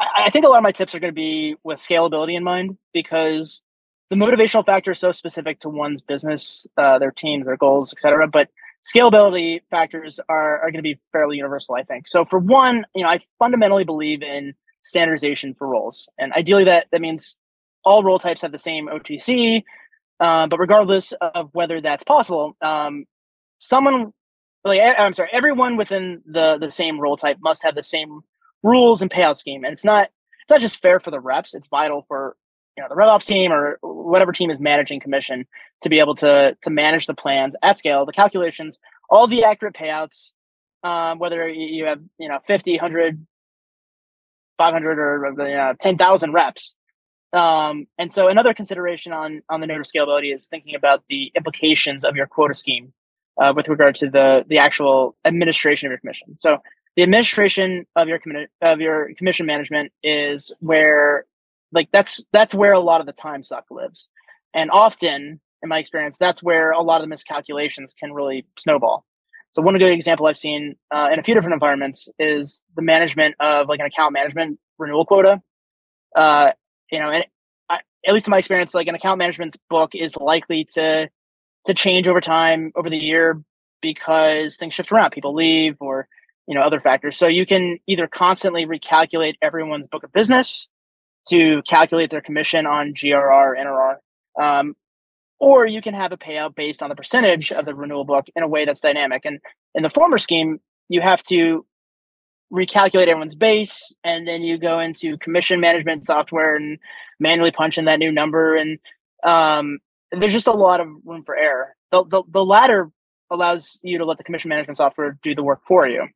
I, 0.00 0.24
I 0.24 0.30
think 0.30 0.46
a 0.46 0.48
lot 0.48 0.56
of 0.56 0.62
my 0.62 0.72
tips 0.72 0.94
are 0.94 1.00
going 1.00 1.12
to 1.12 1.14
be 1.14 1.56
with 1.64 1.78
scalability 1.78 2.34
in 2.34 2.44
mind 2.44 2.78
because 2.94 3.62
the 4.08 4.16
motivational 4.16 4.64
factor 4.64 4.92
is 4.92 4.98
so 4.98 5.12
specific 5.12 5.60
to 5.60 5.68
one's 5.68 6.00
business, 6.00 6.66
uh, 6.78 6.98
their 6.98 7.10
teams, 7.10 7.46
their 7.46 7.56
goals, 7.56 7.92
etc. 7.92 8.26
But 8.28 8.48
scalability 8.82 9.60
factors 9.70 10.20
are, 10.28 10.60
are 10.60 10.70
going 10.70 10.78
to 10.78 10.82
be 10.82 10.98
fairly 11.10 11.36
universal, 11.36 11.74
I 11.74 11.82
think. 11.82 12.08
So 12.08 12.24
for 12.24 12.38
one, 12.38 12.84
you 12.94 13.02
know, 13.02 13.08
I 13.08 13.18
fundamentally 13.38 13.84
believe 13.84 14.22
in 14.22 14.54
standardization 14.82 15.54
for 15.54 15.68
roles, 15.68 16.08
and 16.18 16.32
ideally 16.32 16.64
that 16.64 16.86
that 16.92 17.00
means 17.00 17.38
all 17.84 18.02
role 18.02 18.18
types 18.18 18.42
have 18.42 18.52
the 18.52 18.58
same 18.58 18.88
OTC. 18.88 19.62
Uh, 20.20 20.46
but 20.46 20.58
regardless 20.58 21.12
of 21.20 21.50
whether 21.52 21.80
that's 21.80 22.04
possible, 22.04 22.56
um, 22.62 23.06
someone 23.58 24.12
like 24.64 24.80
I'm 24.98 25.14
sorry, 25.14 25.30
everyone 25.32 25.76
within 25.76 26.22
the 26.26 26.58
the 26.58 26.70
same 26.70 27.00
role 27.00 27.16
type 27.16 27.38
must 27.40 27.62
have 27.64 27.74
the 27.74 27.82
same 27.82 28.20
rules 28.62 29.02
and 29.02 29.10
payout 29.10 29.36
scheme, 29.36 29.64
and 29.64 29.72
it's 29.72 29.84
not 29.84 30.10
it's 30.42 30.50
not 30.50 30.60
just 30.60 30.80
fair 30.80 31.00
for 31.00 31.10
the 31.10 31.20
reps; 31.20 31.54
it's 31.54 31.68
vital 31.68 32.04
for 32.08 32.36
you 32.76 32.82
know 32.82 32.88
the 32.88 32.94
RevOps 32.94 33.26
team 33.26 33.52
or 33.52 33.78
whatever 33.82 34.32
team 34.32 34.50
is 34.50 34.58
managing 34.58 35.00
commission 35.00 35.46
to 35.82 35.88
be 35.88 35.98
able 35.98 36.14
to 36.16 36.56
to 36.62 36.70
manage 36.70 37.06
the 37.06 37.14
plans 37.14 37.56
at 37.62 37.78
scale, 37.78 38.06
the 38.06 38.12
calculations, 38.12 38.78
all 39.10 39.26
the 39.26 39.44
accurate 39.44 39.74
payouts, 39.74 40.32
um, 40.82 41.18
whether 41.18 41.48
you 41.48 41.86
have 41.86 42.00
you 42.18 42.28
know 42.28 42.38
50, 42.46 42.72
100, 42.72 43.26
500 44.56 44.98
or 44.98 45.34
you 45.38 45.56
know, 45.56 45.74
10,000 45.78 46.32
reps. 46.32 46.74
Um, 47.32 47.86
and 47.98 48.12
so 48.12 48.28
another 48.28 48.52
consideration 48.52 49.12
on 49.12 49.42
on 49.48 49.60
the 49.60 49.66
note 49.66 49.80
of 49.80 49.86
scalability 49.86 50.34
is 50.34 50.48
thinking 50.48 50.74
about 50.74 51.02
the 51.08 51.32
implications 51.34 52.04
of 52.04 52.14
your 52.14 52.26
quota 52.26 52.52
scheme 52.54 52.92
uh, 53.40 53.52
with 53.56 53.68
regard 53.68 53.94
to 53.96 54.10
the 54.10 54.44
the 54.48 54.58
actual 54.58 55.16
administration 55.24 55.86
of 55.86 55.92
your 55.92 55.98
commission. 55.98 56.36
So 56.36 56.58
the 56.96 57.02
administration 57.02 57.86
of 57.96 58.08
your 58.08 58.18
commi- 58.18 58.48
of 58.60 58.80
your 58.80 59.14
commission 59.14 59.46
management 59.46 59.92
is 60.02 60.54
where 60.60 61.24
like 61.72 61.88
that's 61.92 62.24
that's 62.32 62.54
where 62.54 62.72
a 62.72 62.80
lot 62.80 63.00
of 63.00 63.06
the 63.06 63.12
time 63.12 63.42
suck 63.42 63.64
lives 63.70 64.08
and 64.54 64.70
often 64.70 65.40
in 65.62 65.68
my 65.68 65.78
experience, 65.78 66.18
that's 66.18 66.42
where 66.42 66.72
a 66.72 66.82
lot 66.82 66.96
of 66.96 67.02
the 67.02 67.08
miscalculations 67.08 67.94
can 67.94 68.12
really 68.12 68.44
snowball. 68.58 69.04
So 69.52 69.62
one 69.62 69.76
good 69.78 69.92
example 69.92 70.26
I've 70.26 70.36
seen 70.36 70.76
uh, 70.90 71.10
in 71.12 71.18
a 71.18 71.22
few 71.22 71.34
different 71.34 71.54
environments 71.54 72.08
is 72.18 72.64
the 72.74 72.82
management 72.82 73.34
of 73.38 73.68
like 73.68 73.80
an 73.80 73.86
account 73.86 74.12
management 74.12 74.58
renewal 74.78 75.04
quota. 75.04 75.40
Uh, 76.16 76.52
you 76.90 76.98
know, 76.98 77.10
and 77.10 77.24
I, 77.68 77.80
at 78.06 78.14
least 78.14 78.26
in 78.26 78.30
my 78.30 78.38
experience, 78.38 78.74
like 78.74 78.88
an 78.88 78.94
account 78.94 79.18
management's 79.18 79.56
book 79.70 79.94
is 79.94 80.16
likely 80.16 80.66
to 80.74 81.08
to 81.64 81.74
change 81.74 82.08
over 82.08 82.20
time 82.20 82.72
over 82.74 82.90
the 82.90 82.98
year 82.98 83.40
because 83.80 84.56
things 84.56 84.74
shift 84.74 84.90
around, 84.90 85.10
people 85.10 85.34
leave, 85.34 85.76
or 85.80 86.08
you 86.46 86.54
know 86.54 86.62
other 86.62 86.80
factors. 86.80 87.16
So 87.16 87.26
you 87.26 87.46
can 87.46 87.78
either 87.86 88.06
constantly 88.06 88.66
recalculate 88.66 89.34
everyone's 89.42 89.86
book 89.86 90.02
of 90.02 90.12
business 90.12 90.66
to 91.28 91.62
calculate 91.62 92.10
their 92.10 92.20
commission 92.20 92.66
on 92.66 92.94
GRR, 92.94 93.58
NRR, 93.58 93.96
um, 94.40 94.74
or 95.38 95.66
you 95.66 95.80
can 95.80 95.94
have 95.94 96.12
a 96.12 96.16
payout 96.16 96.54
based 96.54 96.82
on 96.82 96.88
the 96.88 96.94
percentage 96.94 97.50
of 97.50 97.64
the 97.64 97.74
renewal 97.74 98.04
book 98.04 98.26
in 98.36 98.42
a 98.42 98.48
way 98.48 98.64
that's 98.64 98.80
dynamic. 98.80 99.24
And 99.24 99.40
in 99.74 99.82
the 99.82 99.90
former 99.90 100.18
scheme, 100.18 100.60
you 100.88 101.00
have 101.00 101.22
to 101.24 101.66
recalculate 102.52 103.08
everyone's 103.08 103.34
base 103.34 103.96
and 104.04 104.28
then 104.28 104.42
you 104.42 104.58
go 104.58 104.78
into 104.78 105.16
commission 105.18 105.58
management 105.58 106.04
software 106.04 106.54
and 106.54 106.78
manually 107.18 107.50
punch 107.50 107.78
in 107.78 107.86
that 107.86 107.98
new 107.98 108.12
number. 108.12 108.54
And 108.54 108.78
um, 109.24 109.78
there's 110.12 110.32
just 110.32 110.46
a 110.46 110.52
lot 110.52 110.80
of 110.80 110.88
room 111.04 111.22
for 111.22 111.36
error. 111.36 111.74
The, 111.90 112.04
the, 112.04 112.22
the 112.28 112.44
latter 112.44 112.90
allows 113.30 113.80
you 113.82 113.98
to 113.98 114.04
let 114.04 114.18
the 114.18 114.24
commission 114.24 114.50
management 114.50 114.76
software 114.76 115.18
do 115.22 115.34
the 115.34 115.42
work 115.42 115.62
for 115.66 115.88
you. 115.88 116.06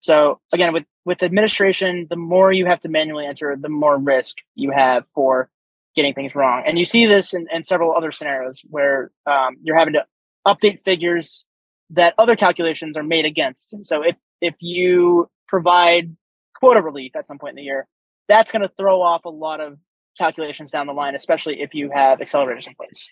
So 0.00 0.40
again 0.52 0.72
with 0.72 0.84
with 1.04 1.22
administration 1.22 2.06
the 2.10 2.16
more 2.16 2.52
you 2.52 2.66
have 2.66 2.80
to 2.80 2.88
manually 2.88 3.26
enter 3.26 3.56
the 3.56 3.68
more 3.68 3.98
risk 3.98 4.38
you 4.54 4.70
have 4.70 5.06
for 5.08 5.48
getting 5.94 6.14
things 6.14 6.34
wrong. 6.34 6.62
And 6.64 6.78
you 6.78 6.84
see 6.84 7.06
this 7.06 7.34
in, 7.34 7.46
in 7.52 7.62
several 7.62 7.94
other 7.94 8.12
scenarios 8.12 8.62
where 8.70 9.10
um, 9.26 9.56
you're 9.62 9.76
having 9.76 9.94
to 9.94 10.06
update 10.46 10.78
figures 10.78 11.44
that 11.90 12.14
other 12.18 12.36
calculations 12.36 12.96
are 12.96 13.02
made 13.02 13.26
against. 13.26 13.72
And 13.72 13.86
So 13.86 14.02
if 14.02 14.16
if 14.40 14.54
you 14.60 15.28
provide 15.46 16.16
quota 16.54 16.82
relief 16.82 17.14
at 17.14 17.26
some 17.26 17.38
point 17.38 17.52
in 17.52 17.56
the 17.56 17.62
year, 17.62 17.86
that's 18.28 18.50
going 18.50 18.62
to 18.62 18.72
throw 18.76 19.02
off 19.02 19.24
a 19.24 19.30
lot 19.30 19.60
of 19.60 19.78
calculations 20.18 20.70
down 20.70 20.86
the 20.86 20.94
line, 20.94 21.14
especially 21.14 21.60
if 21.60 21.74
you 21.74 21.90
have 21.90 22.18
accelerators 22.18 22.66
in 22.66 22.74
place. 22.74 23.10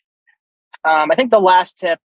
Um, 0.85 1.11
I 1.13 1.15
think 1.15 1.31
the 1.31 1.41
last 1.41 1.79
tip 1.79 1.99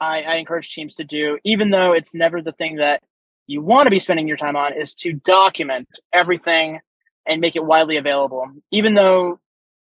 I, 0.00 0.22
I 0.22 0.34
encourage 0.36 0.72
teams 0.72 0.96
to 0.96 1.04
do, 1.04 1.38
even 1.44 1.70
though 1.70 1.92
it's 1.92 2.14
never 2.14 2.42
the 2.42 2.52
thing 2.52 2.76
that 2.76 3.02
you 3.48 3.60
want 3.60 3.86
to 3.86 3.90
be 3.90 3.98
spending 3.98 4.28
your 4.28 4.36
time 4.36 4.54
on, 4.54 4.74
is 4.74 4.94
to 4.94 5.14
document 5.14 5.88
everything 6.12 6.78
and 7.26 7.40
make 7.40 7.56
it 7.56 7.64
widely 7.64 7.96
available. 7.96 8.46
Even 8.70 8.94
though 8.94 9.40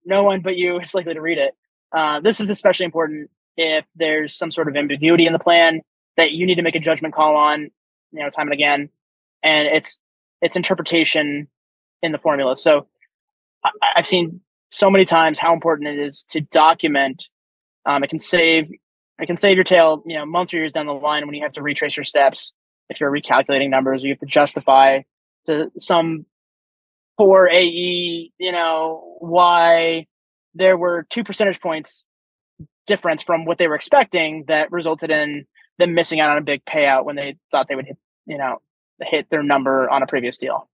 no 0.06 0.24
one 0.24 0.42
but 0.42 0.56
you 0.56 0.80
is 0.80 0.94
likely 0.94 1.14
to 1.14 1.22
read 1.22 1.38
it. 1.38 1.54
Uh, 1.92 2.20
this 2.20 2.40
is 2.40 2.50
especially 2.50 2.86
important 2.86 3.30
if 3.58 3.86
there's 3.96 4.34
some 4.36 4.52
sort 4.52 4.68
of 4.68 4.76
ambiguity 4.76 5.26
in 5.26 5.34
the 5.34 5.40
plan 5.40 5.82
that 6.16 6.32
you 6.32 6.46
need 6.46 6.56
to 6.56 6.62
make 6.62 6.76
a 6.76 6.80
judgment 6.80 7.14
call 7.14 7.36
on, 7.36 7.64
you 8.12 8.24
know, 8.24 8.30
time 8.30 8.48
and 8.48 8.54
again, 8.54 8.90
and 9.44 9.68
it's 9.68 10.00
it's 10.42 10.56
interpretation 10.56 11.48
in 12.02 12.12
the 12.12 12.18
formula. 12.18 12.56
So 12.56 12.88
I, 13.64 13.72
have 13.96 14.06
seen 14.06 14.42
so 14.72 14.90
many 14.90 15.06
times 15.06 15.40
how 15.40 15.54
important 15.54 15.90
it 15.90 16.00
is 16.00 16.24
to 16.30 16.42
document. 16.42 17.30
Um, 17.86 18.04
it 18.04 18.10
can 18.10 18.20
save 18.20 18.70
it 19.20 19.26
can 19.26 19.38
save 19.38 19.56
your 19.56 19.64
tail, 19.64 20.04
you 20.06 20.16
know, 20.16 20.26
months 20.26 20.54
or 20.54 20.58
years 20.58 20.74
down 20.74 20.86
the 20.86 20.94
line 20.94 21.26
when 21.26 21.36
you 21.36 21.44
have 21.44 21.54
to 21.54 21.64
retrace 21.64 21.98
your 21.98 22.04
steps. 22.04 22.54
If 22.90 23.00
you're 23.00 23.12
recalculating 23.12 23.70
numbers, 23.70 24.04
you 24.04 24.12
have 24.12 24.20
to 24.20 24.26
justify 24.26 25.02
to 25.46 25.72
some 25.78 26.26
poor 27.18 27.50
AE, 27.52 28.32
you 28.38 28.52
know, 28.52 29.18
why 29.20 30.06
there 30.54 30.78
were 30.78 31.06
two 31.10 31.24
percentage 31.24 31.60
points 31.60 32.06
difference 32.86 33.22
from 33.22 33.46
what 33.46 33.58
they 33.58 33.68
were 33.68 33.76
expecting 33.76 34.46
that 34.48 34.72
resulted 34.72 35.12
in 35.12 35.46
them 35.78 35.94
missing 35.94 36.20
out 36.20 36.32
on 36.32 36.38
a 36.38 36.42
big 36.42 36.64
payout 36.66 37.06
when 37.06 37.16
they 37.16 37.36
thought 37.52 37.68
they 37.68 37.76
would 37.76 37.86
hit, 37.86 37.98
you 38.26 38.38
know, 38.38 38.62
hit 39.02 39.30
their 39.30 39.44
number 39.44 39.90
on 39.90 40.02
a 40.02 40.08
previous 40.08 40.38
deal. 40.38 40.70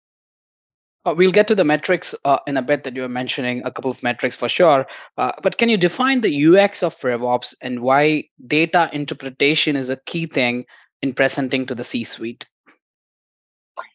Uh, 1.05 1.13
we'll 1.17 1.33
get 1.33 1.49
to 1.49 1.55
the 1.55 1.65
metrics 1.65 2.15
uh, 2.23 2.37
in 2.47 2.55
a 2.55 2.61
bit 2.61 2.85
that 2.85 2.95
you 2.95 3.01
were 3.01 3.09
mentioning, 3.09 3.61
a 3.65 3.71
couple 3.71 3.91
of 3.91 4.01
metrics 4.03 4.37
for 4.37 4.47
sure. 4.47 4.87
Uh, 5.17 5.33
but 5.41 5.57
can 5.57 5.67
you 5.67 5.75
define 5.75 6.21
the 6.21 6.45
UX 6.45 6.81
of 6.81 6.97
RevOps 6.99 7.53
and 7.61 7.81
why 7.81 8.23
data 8.47 8.89
interpretation 8.93 9.75
is 9.75 9.89
a 9.89 9.97
key 10.05 10.27
thing 10.27 10.65
in 11.03 11.13
presenting 11.13 11.65
to 11.67 11.75
the 11.75 11.83
C 11.83 12.03
suite? 12.03 12.47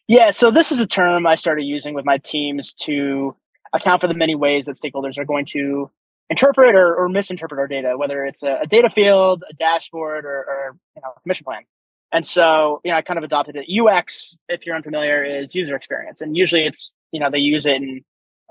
Yeah, 0.07 0.31
so 0.31 0.51
this 0.51 0.71
is 0.71 0.79
a 0.79 0.87
term 0.87 1.27
I 1.27 1.35
started 1.35 1.63
using 1.63 1.93
with 1.93 2.05
my 2.05 2.19
teams 2.19 2.73
to 2.85 3.35
account 3.73 4.01
for 4.01 4.07
the 4.07 4.13
many 4.13 4.35
ways 4.35 4.65
that 4.65 4.75
stakeholders 4.75 5.17
are 5.17 5.25
going 5.25 5.45
to 5.47 5.89
interpret 6.29 6.75
or, 6.75 6.95
or 6.95 7.09
misinterpret 7.09 7.59
our 7.59 7.67
data, 7.67 7.97
whether 7.97 8.23
it's 8.25 8.43
a, 8.43 8.59
a 8.61 8.67
data 8.67 8.89
field, 8.89 9.43
a 9.49 9.53
dashboard, 9.53 10.25
or, 10.25 10.37
or 10.37 10.77
you 10.95 11.01
know, 11.01 11.09
a 11.17 11.19
commission 11.21 11.43
plan. 11.43 11.63
And 12.11 12.25
so, 12.25 12.79
you 12.83 12.91
know, 12.91 12.97
I 12.97 13.01
kind 13.01 13.17
of 13.17 13.23
adopted 13.23 13.55
it. 13.55 13.65
UX, 13.69 14.37
if 14.47 14.65
you're 14.65 14.75
unfamiliar, 14.75 15.23
is 15.23 15.53
user 15.53 15.75
experience, 15.75 16.21
and 16.21 16.37
usually 16.37 16.65
it's 16.65 16.91
you 17.11 17.19
know 17.19 17.29
they 17.29 17.39
use 17.39 17.65
it 17.65 17.75
in 17.75 18.01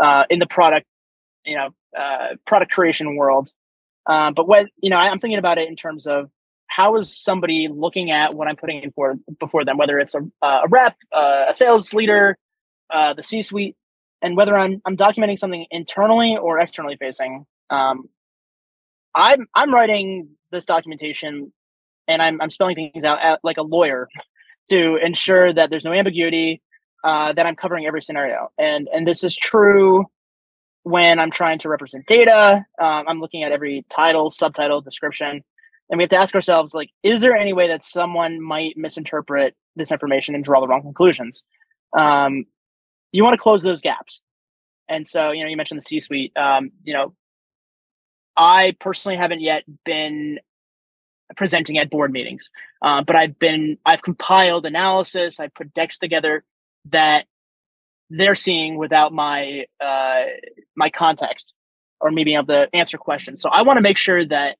uh, 0.01 0.25
in 0.31 0.39
the 0.39 0.47
product, 0.47 0.87
you 1.45 1.57
know, 1.57 1.71
uh, 1.97 2.35
product 2.47 2.73
creation 2.73 3.17
world. 3.17 3.51
Um, 4.07 4.35
but 4.35 4.47
when 4.47 4.69
you 4.81 4.91
know, 4.91 4.97
I, 4.97 5.09
I'm 5.11 5.19
thinking 5.19 5.39
about 5.39 5.59
it 5.59 5.69
in 5.69 5.75
terms 5.75 6.07
of 6.07 6.31
how 6.79 6.95
is 6.95 7.13
somebody 7.13 7.67
looking 7.67 8.13
at 8.13 8.35
what 8.35 8.49
I'm 8.49 8.55
putting 8.55 8.85
in 8.85 8.93
for 8.93 9.17
before 9.41 9.65
them, 9.65 9.79
whether 9.79 9.99
it's 9.99 10.15
a, 10.15 10.21
uh, 10.41 10.61
a 10.63 10.69
rep, 10.69 10.97
uh, 11.13 11.47
a 11.49 11.53
sales 11.53 11.93
leader, 11.93 12.39
uh, 12.89 13.15
the 13.15 13.23
C-suite, 13.25 13.75
and 14.23 14.37
whether 14.37 14.57
I'm 14.57 14.81
I'm 14.85 14.97
documenting 14.97 15.37
something 15.37 15.67
internally 15.73 16.37
or 16.37 16.61
externally 16.61 16.97
facing. 16.97 17.47
Um, 17.69 18.09
I'm 19.13 19.49
I'm 19.57 19.75
writing 19.75 20.29
this 20.53 20.67
documentation, 20.67 21.53
and 22.07 22.23
I'm 22.23 22.41
I'm 22.41 22.49
spelling 22.49 22.77
things 22.77 23.03
out 23.03 23.19
at, 23.23 23.41
like 23.43 23.57
a 23.57 23.63
lawyer 23.63 24.09
to 24.71 24.97
ensure 25.05 25.53
that 25.53 25.71
there's 25.71 25.85
no 25.85 25.93
ambiguity, 25.93 26.63
uh, 27.03 27.33
that 27.33 27.45
I'm 27.45 27.57
covering 27.57 27.87
every 27.87 28.03
scenario, 28.03 28.51
and 28.57 28.89
and 28.95 29.05
this 29.05 29.25
is 29.25 29.35
true 29.35 30.07
when 30.85 31.19
I'm 31.19 31.33
trying 31.33 31.59
to 31.59 31.69
represent 31.69 32.07
data. 32.07 32.65
Um, 32.81 33.05
I'm 33.09 33.21
looking 33.21 33.43
at 33.43 33.51
every 33.51 33.85
title, 33.91 34.31
subtitle, 34.31 34.81
description 34.81 35.43
and 35.91 35.99
we 35.99 36.03
have 36.03 36.11
to 36.11 36.17
ask 36.17 36.35
ourselves 36.35 36.75
like 36.75 36.91
is 37.03 37.21
there 37.21 37.37
any 37.37 37.53
way 37.53 37.69
that 37.69 37.85
someone 37.85 38.41
might 38.41 38.77
misinterpret 38.77 39.55
this 39.77 39.93
information 39.93 40.35
and 40.35 40.45
draw 40.45 40.61
the 40.61 40.67
wrong 40.67 40.83
conclusions? 40.83 41.45
Um, 41.97 42.45
you 43.13 43.25
want 43.25 43.35
to 43.35 43.43
close 43.43 43.63
those 43.63 43.81
gaps. 43.81 44.23
And 44.89 45.07
so 45.07 45.33
you 45.33 45.43
know 45.43 45.51
you 45.51 45.57
mentioned 45.57 45.79
the 45.79 45.85
c 45.85 46.01
suite 46.01 46.33
um, 46.37 46.71
you 46.83 46.95
know 46.95 47.15
i 48.37 48.75
personally 48.81 49.17
haven't 49.17 49.41
yet 49.41 49.65
been 49.85 50.39
presenting 51.37 51.77
at 51.77 51.91
board 51.91 52.11
meetings 52.11 52.51
uh, 52.81 53.03
but 53.03 53.15
i've 53.15 53.39
been 53.39 53.77
i've 53.85 54.01
compiled 54.01 54.65
analysis 54.65 55.41
i've 55.41 55.53
put 55.53 55.75
decks 55.75 55.99
together 55.99 56.43
that 56.87 57.27
they're 58.11 58.35
seeing 58.35 58.79
without 58.79 59.13
my 59.13 59.67
uh, 59.81 60.23
my 60.77 60.89
context 60.91 61.57
or 62.01 62.11
me 62.11 62.25
being 62.25 62.37
able 62.37 62.47
to 62.47 62.69
answer 62.73 62.97
questions. 62.97 63.43
So 63.43 63.51
i 63.51 63.63
want 63.63 63.77
to 63.77 63.83
make 63.83 63.99
sure 63.99 64.25
that 64.25 64.57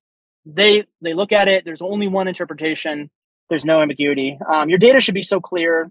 they 0.47 0.85
they 1.01 1.15
look 1.15 1.33
at 1.33 1.49
it. 1.49 1.65
There's 1.65 1.83
only 1.83 2.09
one 2.09 2.29
interpretation. 2.29 3.11
There's 3.49 3.65
no 3.65 3.81
ambiguity. 3.81 4.39
Um, 4.47 4.69
your 4.69 4.79
data 4.79 5.01
should 5.01 5.15
be 5.15 5.23
so 5.23 5.41
clear 5.41 5.91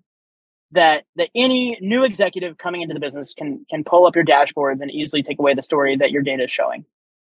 that 0.71 1.05
that 1.15 1.29
any 1.35 1.77
new 1.81 2.03
executive 2.03 2.57
coming 2.57 2.81
into 2.81 2.93
the 2.93 2.99
business 2.99 3.33
can 3.33 3.65
can 3.69 3.83
pull 3.83 4.05
up 4.05 4.15
your 4.15 4.25
dashboards 4.25 4.81
and 4.81 4.91
easily 4.91 5.23
take 5.23 5.39
away 5.39 5.53
the 5.53 5.63
story 5.63 5.95
that 5.95 6.11
your 6.11 6.21
data 6.21 6.43
is 6.43 6.51
showing. 6.51 6.85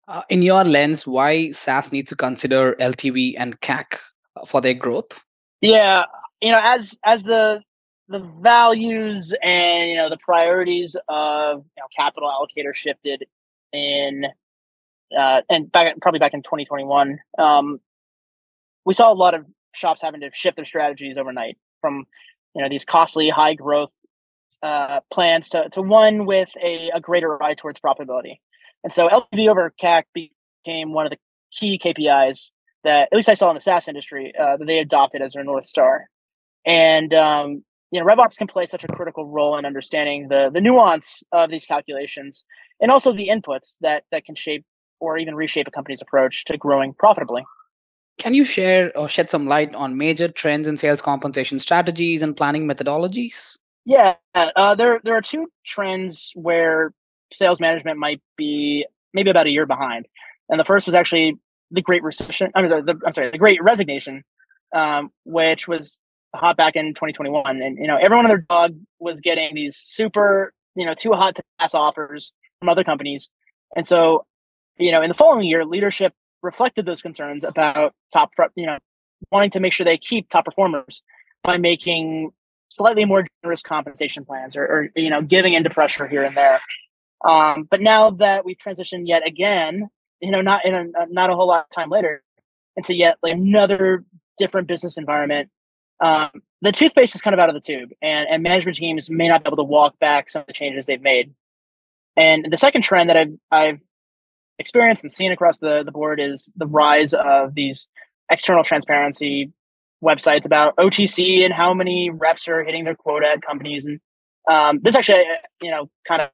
Uh, 0.07 0.23
in 0.29 0.41
your 0.41 0.63
lens, 0.65 1.07
why 1.07 1.51
SaaS 1.51 1.91
needs 1.91 2.09
to 2.09 2.15
consider 2.15 2.75
LTV 2.75 3.35
and 3.37 3.59
CAC 3.61 3.99
for 4.45 4.59
their 4.59 4.73
growth? 4.73 5.19
Yeah, 5.61 6.03
you 6.41 6.51
know, 6.51 6.59
as 6.61 6.97
as 7.05 7.23
the 7.23 7.61
the 8.09 8.19
values 8.41 9.33
and 9.41 9.89
you 9.89 9.95
know 9.95 10.09
the 10.09 10.17
priorities 10.17 10.95
of 11.07 11.59
you 11.59 11.81
know, 11.81 11.87
capital 11.95 12.29
allocator 12.29 12.75
shifted 12.75 13.25
in 13.71 14.25
uh, 15.17 15.41
and 15.49 15.71
back 15.71 15.93
probably 16.01 16.19
back 16.19 16.33
in 16.33 16.41
2021, 16.41 17.19
um, 17.37 17.79
we 18.85 18.93
saw 18.93 19.11
a 19.11 19.13
lot 19.13 19.33
of 19.33 19.45
shops 19.73 20.01
having 20.01 20.21
to 20.21 20.29
shift 20.33 20.55
their 20.55 20.65
strategies 20.65 21.17
overnight 21.17 21.57
from 21.81 22.05
you 22.55 22.61
know 22.61 22.69
these 22.69 22.85
costly 22.85 23.29
high 23.29 23.53
growth 23.53 23.91
uh, 24.61 25.01
plans 25.11 25.49
to, 25.49 25.69
to 25.69 25.81
one 25.81 26.25
with 26.25 26.49
a, 26.63 26.89
a 26.93 27.01
greater 27.01 27.41
eye 27.43 27.53
towards 27.53 27.79
profitability. 27.79 28.39
And 28.83 28.93
so 28.93 29.09
LTV 29.09 29.49
over 29.49 29.73
CAC 29.81 30.03
became 30.13 30.93
one 30.93 31.05
of 31.05 31.11
the 31.11 31.17
key 31.51 31.77
KPIs 31.77 32.51
that 32.83 33.09
at 33.11 33.15
least 33.15 33.29
I 33.29 33.33
saw 33.33 33.49
in 33.49 33.55
the 33.55 33.61
SaaS 33.61 33.87
industry 33.87 34.33
uh, 34.37 34.57
that 34.57 34.65
they 34.65 34.79
adopted 34.79 35.21
as 35.21 35.33
their 35.33 35.43
north 35.43 35.65
star. 35.65 36.07
And 36.65 37.13
um, 37.13 37.63
you 37.91 37.99
know, 37.99 38.05
RevOps 38.05 38.37
can 38.37 38.47
play 38.47 38.65
such 38.65 38.83
a 38.83 38.87
critical 38.87 39.27
role 39.27 39.57
in 39.57 39.65
understanding 39.65 40.27
the 40.29 40.49
the 40.49 40.61
nuance 40.61 41.23
of 41.31 41.49
these 41.51 41.65
calculations 41.65 42.43
and 42.81 42.89
also 42.89 43.11
the 43.11 43.27
inputs 43.27 43.75
that 43.81 44.03
that 44.11 44.25
can 44.25 44.35
shape 44.35 44.65
or 45.03 45.17
even 45.17 45.35
reshape 45.35 45.67
a 45.67 45.71
company's 45.71 46.01
approach 46.01 46.45
to 46.45 46.57
growing 46.57 46.93
profitably. 46.93 47.43
Can 48.19 48.33
you 48.33 48.45
share 48.45 48.97
or 48.97 49.09
shed 49.09 49.29
some 49.29 49.47
light 49.47 49.75
on 49.75 49.97
major 49.97 50.29
trends 50.29 50.67
in 50.67 50.77
sales 50.77 51.01
compensation 51.01 51.59
strategies 51.59 52.21
and 52.21 52.37
planning 52.37 52.67
methodologies? 52.67 53.57
Yeah, 53.85 54.15
uh, 54.33 54.75
there 54.75 55.01
there 55.03 55.15
are 55.15 55.21
two 55.21 55.51
trends 55.65 56.31
where 56.35 56.93
sales 57.33 57.59
management 57.59 57.99
might 57.99 58.21
be 58.37 58.85
maybe 59.13 59.29
about 59.29 59.47
a 59.47 59.51
year 59.51 59.65
behind, 59.65 60.07
and 60.47 60.57
the 60.57 60.63
first 60.63 60.87
was 60.87 60.95
actually 60.95 61.37
the 61.69 61.81
Great 61.81 62.01
Recession. 62.01 62.49
I'm 62.55 62.69
sorry, 62.69 62.83
the, 62.83 62.97
I'm 63.05 63.11
sorry, 63.11 63.31
the 63.31 63.37
Great 63.37 63.61
Resignation, 63.61 64.23
um, 64.73 65.11
which 65.25 65.67
was 65.67 65.99
hot 66.33 66.55
back 66.55 66.77
in 66.77 66.93
2021, 66.93 67.61
and 67.61 67.77
you 67.77 67.87
know 67.87 67.97
everyone 67.97 68.25
and 68.25 68.31
their 68.31 68.45
dog 68.49 68.77
was 68.99 69.19
getting 69.19 69.53
these 69.53 69.75
super, 69.75 70.53
you 70.75 70.85
know, 70.85 70.93
too 70.93 71.11
hot 71.11 71.35
to 71.35 71.43
pass 71.59 71.73
offers 71.75 72.31
from 72.59 72.69
other 72.69 72.85
companies, 72.85 73.29
and 73.75 73.85
so, 73.85 74.25
you 74.77 74.91
know, 74.91 75.01
in 75.01 75.07
the 75.07 75.13
following 75.13 75.47
year, 75.47 75.65
leadership 75.65 76.13
reflected 76.41 76.85
those 76.85 77.01
concerns 77.01 77.43
about 77.43 77.93
top, 78.11 78.33
you 78.55 78.65
know, 78.65 78.77
wanting 79.31 79.49
to 79.51 79.59
make 79.59 79.73
sure 79.73 79.85
they 79.85 79.97
keep 79.97 80.29
top 80.29 80.45
performers 80.45 81.01
by 81.43 81.57
making 81.57 82.31
slightly 82.69 83.05
more 83.05 83.25
generous 83.41 83.61
compensation 83.61 84.25
plans 84.25 84.55
or, 84.55 84.63
or 84.63 84.89
you 84.95 85.09
know 85.09 85.21
giving 85.21 85.53
into 85.53 85.69
pressure 85.69 86.07
here 86.07 86.23
and 86.23 86.35
there. 86.35 86.59
Um, 87.23 87.67
but 87.69 87.81
now 87.81 88.09
that 88.11 88.43
we've 88.45 88.57
transitioned 88.57 89.03
yet 89.05 89.27
again, 89.27 89.89
you 90.19 90.31
know, 90.31 90.41
not 90.41 90.65
in 90.65 90.73
a, 90.73 90.85
not 91.09 91.29
a 91.29 91.35
whole 91.35 91.47
lot 91.47 91.65
of 91.65 91.69
time 91.69 91.89
later, 91.89 92.23
into 92.75 92.95
yet 92.95 93.17
like 93.21 93.33
another 93.33 94.03
different 94.37 94.67
business 94.67 94.97
environment, 94.97 95.49
um, 95.99 96.29
the 96.61 96.71
toothpaste 96.71 97.15
is 97.15 97.21
kind 97.21 97.33
of 97.33 97.39
out 97.39 97.49
of 97.49 97.55
the 97.55 97.61
tube, 97.61 97.91
and 98.01 98.27
and 98.29 98.41
management 98.43 98.77
teams 98.77 99.09
may 99.09 99.27
not 99.27 99.43
be 99.43 99.49
able 99.49 99.57
to 99.57 99.63
walk 99.63 99.99
back 99.99 100.29
some 100.29 100.41
of 100.41 100.47
the 100.47 100.53
changes 100.53 100.85
they've 100.85 101.01
made. 101.01 101.33
And 102.17 102.51
the 102.51 102.57
second 102.57 102.81
trend 102.81 103.09
that 103.09 103.17
I've 103.17 103.33
I've 103.51 103.79
experienced 104.63 105.03
and 105.03 105.11
seen 105.11 105.31
across 105.31 105.59
the 105.59 105.83
the 105.83 105.91
board 105.91 106.19
is 106.19 106.49
the 106.55 106.65
rise 106.65 107.13
of 107.13 107.53
these 107.53 107.87
external 108.31 108.63
transparency 108.63 109.51
websites 110.03 110.45
about 110.45 110.75
OTC 110.77 111.43
and 111.45 111.53
how 111.53 111.73
many 111.73 112.09
reps 112.09 112.47
are 112.47 112.63
hitting 112.63 112.83
their 112.83 112.95
quota 112.95 113.27
at 113.27 113.41
companies. 113.41 113.85
And 113.85 113.99
um, 114.49 114.79
this 114.81 114.95
actually, 114.95 115.23
you 115.61 115.71
know, 115.71 115.89
kind 116.07 116.21
of 116.21 116.29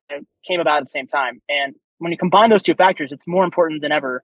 came 0.48 0.60
about 0.60 0.78
at 0.78 0.86
the 0.86 0.90
same 0.90 1.08
time. 1.08 1.42
And 1.50 1.76
when 1.98 2.12
you 2.12 2.18
combine 2.18 2.50
those 2.50 2.64
two 2.64 2.74
factors, 2.74 3.12
it's 3.12 3.28
more 3.28 3.44
important 3.44 3.82
than 3.82 3.92
ever 3.92 4.24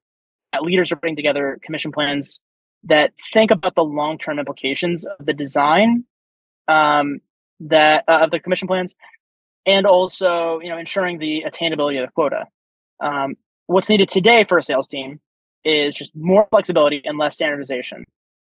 that 0.51 0.63
leaders 0.63 0.91
are 0.91 0.95
putting 0.95 1.15
together 1.15 1.59
commission 1.61 1.91
plans 1.91 2.39
that 2.85 3.13
think 3.33 3.51
about 3.51 3.75
the 3.75 3.83
long-term 3.83 4.39
implications 4.39 5.05
of 5.05 5.25
the 5.25 5.33
design 5.33 6.05
um, 6.67 7.19
that 7.59 8.03
uh, 8.07 8.19
of 8.23 8.31
the 8.31 8.39
commission 8.39 8.67
plans, 8.67 8.95
and 9.65 9.85
also, 9.85 10.59
you 10.61 10.69
know, 10.69 10.77
ensuring 10.77 11.19
the 11.19 11.45
attainability 11.47 11.99
of 11.99 12.07
the 12.07 12.11
quota. 12.13 12.45
Um, 12.99 13.35
what's 13.67 13.89
needed 13.89 14.09
today 14.09 14.43
for 14.43 14.57
a 14.57 14.63
sales 14.63 14.87
team 14.87 15.19
is 15.63 15.95
just 15.95 16.15
more 16.15 16.47
flexibility 16.49 17.01
and 17.03 17.17
less 17.17 17.35
standardization. 17.35 18.05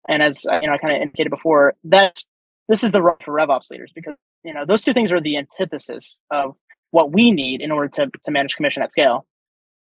And 0.07 0.21
as 0.21 0.45
uh, 0.45 0.59
you 0.61 0.67
know, 0.67 0.73
I 0.73 0.77
kind 0.77 0.95
of 0.95 1.01
indicated 1.01 1.29
before, 1.29 1.73
that's 1.83 2.27
this 2.67 2.83
is 2.83 2.91
the 2.91 3.01
rub 3.01 3.23
for 3.23 3.33
RevOps 3.33 3.69
leaders 3.71 3.91
because 3.93 4.15
you 4.43 4.53
know 4.53 4.65
those 4.65 4.81
two 4.81 4.93
things 4.93 5.11
are 5.11 5.19
the 5.19 5.37
antithesis 5.37 6.21
of 6.31 6.55
what 6.91 7.11
we 7.11 7.31
need 7.31 7.61
in 7.61 7.71
order 7.71 7.89
to 7.89 8.11
to 8.23 8.31
manage 8.31 8.55
commission 8.55 8.83
at 8.83 8.91
scale. 8.91 9.25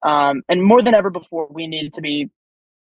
Um, 0.04 0.42
and 0.50 0.64
more 0.64 0.82
than 0.82 0.96
ever 0.96 1.10
before, 1.10 1.48
we 1.50 1.68
need 1.68 1.94
to 1.94 2.02
be 2.02 2.30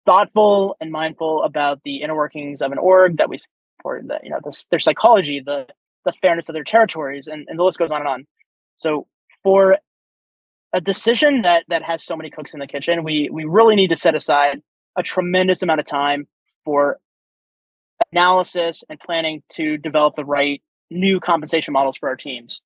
thoughtful 0.04 0.76
and 0.80 0.90
mindful 0.90 1.42
about 1.42 1.80
the 1.84 2.02
inner 2.02 2.16
workings 2.16 2.62
of 2.62 2.72
an 2.72 2.78
org 2.78 3.18
that 3.18 3.28
we 3.28 3.38
support, 3.38 4.06
the, 4.06 4.18
you 4.22 4.30
know, 4.30 4.38
the, 4.42 4.64
their 4.70 4.78
psychology, 4.78 5.40
the 5.40 5.66
the 6.04 6.12
fairness 6.12 6.48
of 6.48 6.54
their 6.54 6.64
territories, 6.64 7.28
and, 7.28 7.46
and 7.48 7.58
the 7.58 7.62
list 7.62 7.78
goes 7.78 7.90
on 7.90 8.00
and 8.00 8.08
on. 8.08 8.26
So 8.76 9.06
for 9.42 9.78
a 10.72 10.80
decision 10.80 11.42
that 11.42 11.64
that 11.68 11.82
has 11.82 12.04
so 12.04 12.16
many 12.16 12.30
cooks 12.30 12.54
in 12.54 12.60
the 12.60 12.66
kitchen, 12.66 13.04
we 13.04 13.28
we 13.30 13.44
really 13.44 13.76
need 13.76 13.88
to 13.88 13.96
set 13.96 14.14
aside 14.14 14.62
a 14.96 15.02
tremendous 15.02 15.62
amount 15.62 15.80
of 15.80 15.86
time 15.86 16.26
for 16.64 16.98
analysis 18.12 18.84
and 18.88 18.98
planning 19.00 19.42
to 19.50 19.76
develop 19.78 20.14
the 20.14 20.24
right 20.24 20.62
new 20.90 21.20
compensation 21.20 21.72
models 21.72 21.96
for 21.96 22.08
our 22.08 22.16
teams. 22.16 22.60